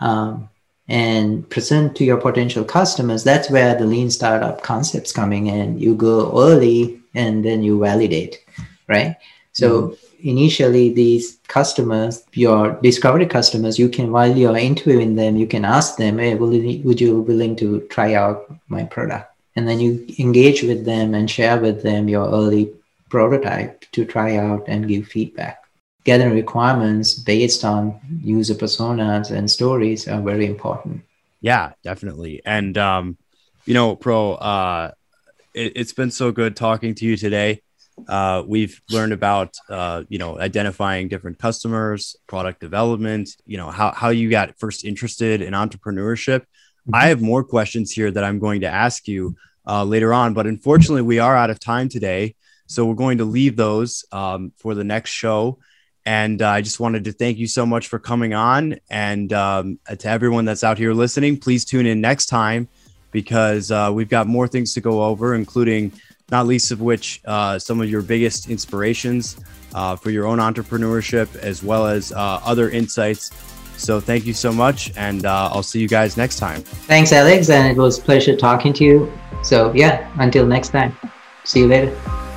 um, 0.00 0.49
and 0.90 1.48
present 1.48 1.96
to 1.96 2.04
your 2.04 2.18
potential 2.18 2.64
customers, 2.64 3.24
that's 3.24 3.48
where 3.48 3.74
the 3.74 3.86
lean 3.86 4.10
startup 4.10 4.62
concepts 4.62 5.12
coming 5.12 5.46
in. 5.46 5.78
You 5.78 5.94
go 5.94 6.38
early 6.38 7.00
and 7.14 7.44
then 7.44 7.62
you 7.62 7.80
validate, 7.80 8.44
right? 8.88 9.16
So 9.52 9.68
mm-hmm 9.70 10.06
initially 10.22 10.92
these 10.92 11.38
customers 11.48 12.24
your 12.32 12.72
discovery 12.82 13.26
customers 13.26 13.78
you 13.78 13.88
can 13.88 14.12
while 14.12 14.36
you're 14.36 14.56
interviewing 14.56 15.14
them 15.14 15.36
you 15.36 15.46
can 15.46 15.64
ask 15.64 15.96
them 15.96 16.18
hey 16.18 16.34
will 16.34 16.52
you, 16.52 16.82
would 16.82 17.00
you 17.00 17.20
willing 17.20 17.56
to 17.56 17.80
try 17.88 18.14
out 18.14 18.54
my 18.68 18.84
product 18.84 19.34
and 19.56 19.68
then 19.68 19.80
you 19.80 20.06
engage 20.18 20.62
with 20.62 20.84
them 20.84 21.14
and 21.14 21.30
share 21.30 21.58
with 21.58 21.82
them 21.82 22.08
your 22.08 22.26
early 22.28 22.72
prototype 23.08 23.84
to 23.92 24.04
try 24.04 24.36
out 24.36 24.64
and 24.68 24.88
give 24.88 25.06
feedback 25.06 25.59
gathering 26.04 26.34
requirements 26.34 27.14
based 27.14 27.64
on 27.64 27.98
user 28.22 28.54
personas 28.54 29.30
and 29.30 29.50
stories 29.50 30.08
are 30.08 30.20
very 30.20 30.46
important 30.46 31.02
yeah 31.40 31.72
definitely 31.82 32.40
and 32.44 32.76
um 32.78 33.16
you 33.66 33.74
know 33.74 33.96
pro 33.96 34.34
uh 34.34 34.90
it, 35.54 35.72
it's 35.76 35.92
been 35.92 36.10
so 36.10 36.32
good 36.32 36.56
talking 36.56 36.94
to 36.94 37.04
you 37.04 37.16
today 37.16 37.60
uh, 38.08 38.42
we've 38.46 38.80
learned 38.90 39.12
about 39.12 39.56
uh, 39.68 40.04
you 40.08 40.18
know 40.18 40.38
identifying 40.38 41.08
different 41.08 41.38
customers, 41.38 42.16
product 42.26 42.60
development. 42.60 43.36
You 43.46 43.58
know 43.58 43.70
how 43.70 43.92
how 43.92 44.08
you 44.10 44.30
got 44.30 44.58
first 44.58 44.84
interested 44.84 45.42
in 45.42 45.52
entrepreneurship. 45.54 46.40
Mm-hmm. 46.40 46.94
I 46.94 47.06
have 47.06 47.20
more 47.20 47.44
questions 47.44 47.92
here 47.92 48.10
that 48.10 48.24
I'm 48.24 48.38
going 48.38 48.62
to 48.62 48.68
ask 48.68 49.08
you 49.08 49.36
uh, 49.66 49.84
later 49.84 50.12
on, 50.12 50.34
but 50.34 50.46
unfortunately 50.46 51.02
we 51.02 51.18
are 51.18 51.36
out 51.36 51.50
of 51.50 51.60
time 51.60 51.88
today, 51.88 52.34
so 52.66 52.86
we're 52.86 52.94
going 52.94 53.18
to 53.18 53.24
leave 53.24 53.56
those 53.56 54.04
um, 54.12 54.52
for 54.56 54.74
the 54.74 54.84
next 54.84 55.10
show. 55.10 55.58
And 56.06 56.40
uh, 56.40 56.48
I 56.48 56.62
just 56.62 56.80
wanted 56.80 57.04
to 57.04 57.12
thank 57.12 57.38
you 57.38 57.46
so 57.46 57.66
much 57.66 57.88
for 57.88 57.98
coming 57.98 58.32
on, 58.32 58.76
and 58.88 59.32
um, 59.32 59.78
to 59.98 60.08
everyone 60.08 60.46
that's 60.46 60.64
out 60.64 60.78
here 60.78 60.94
listening, 60.94 61.38
please 61.38 61.64
tune 61.64 61.84
in 61.84 62.00
next 62.00 62.26
time 62.26 62.68
because 63.10 63.70
uh, 63.70 63.90
we've 63.92 64.08
got 64.08 64.26
more 64.26 64.48
things 64.48 64.72
to 64.74 64.80
go 64.80 65.02
over, 65.04 65.34
including 65.34 65.92
not 66.30 66.46
least 66.46 66.70
of 66.70 66.80
which 66.80 67.20
uh, 67.26 67.58
some 67.58 67.80
of 67.80 67.90
your 67.90 68.02
biggest 68.02 68.48
inspirations 68.48 69.36
uh, 69.74 69.96
for 69.96 70.10
your 70.10 70.26
own 70.26 70.38
entrepreneurship, 70.38 71.34
as 71.36 71.62
well 71.62 71.86
as 71.86 72.12
uh, 72.12 72.40
other 72.44 72.70
insights. 72.70 73.30
So 73.76 73.98
thank 73.98 74.26
you 74.26 74.34
so 74.34 74.52
much, 74.52 74.92
and 74.96 75.24
uh, 75.24 75.50
I'll 75.52 75.62
see 75.62 75.80
you 75.80 75.88
guys 75.88 76.16
next 76.16 76.38
time. 76.38 76.62
Thanks, 76.62 77.12
Alex, 77.12 77.48
and 77.48 77.66
it 77.66 77.80
was 77.80 77.98
a 77.98 78.02
pleasure 78.02 78.36
talking 78.36 78.72
to 78.74 78.84
you. 78.84 79.12
So 79.42 79.72
yeah, 79.74 80.10
until 80.18 80.46
next 80.46 80.68
time, 80.68 80.96
see 81.44 81.60
you 81.60 81.66
later. 81.66 82.29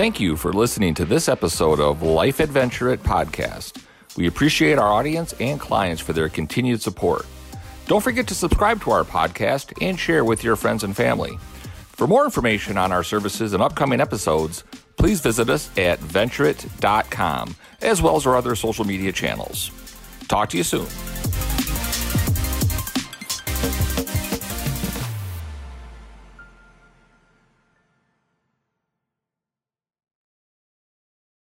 Thank 0.00 0.18
you 0.18 0.34
for 0.38 0.50
listening 0.54 0.94
to 0.94 1.04
this 1.04 1.28
episode 1.28 1.78
of 1.78 2.00
Life 2.00 2.40
at 2.40 2.48
VentureIt 2.48 3.00
podcast. 3.00 3.84
We 4.16 4.28
appreciate 4.28 4.78
our 4.78 4.90
audience 4.90 5.34
and 5.40 5.60
clients 5.60 6.00
for 6.00 6.14
their 6.14 6.30
continued 6.30 6.80
support. 6.80 7.26
Don't 7.86 8.02
forget 8.02 8.26
to 8.28 8.34
subscribe 8.34 8.80
to 8.84 8.92
our 8.92 9.04
podcast 9.04 9.74
and 9.82 10.00
share 10.00 10.24
with 10.24 10.42
your 10.42 10.56
friends 10.56 10.84
and 10.84 10.96
family. 10.96 11.36
For 11.92 12.06
more 12.06 12.24
information 12.24 12.78
on 12.78 12.92
our 12.92 13.04
services 13.04 13.52
and 13.52 13.62
upcoming 13.62 14.00
episodes, 14.00 14.64
please 14.96 15.20
visit 15.20 15.50
us 15.50 15.68
at 15.76 16.00
venturit.com, 16.00 17.54
as 17.82 18.00
well 18.00 18.16
as 18.16 18.26
our 18.26 18.36
other 18.36 18.54
social 18.54 18.86
media 18.86 19.12
channels. 19.12 19.70
Talk 20.28 20.48
to 20.48 20.56
you 20.56 20.64
soon. 20.64 20.86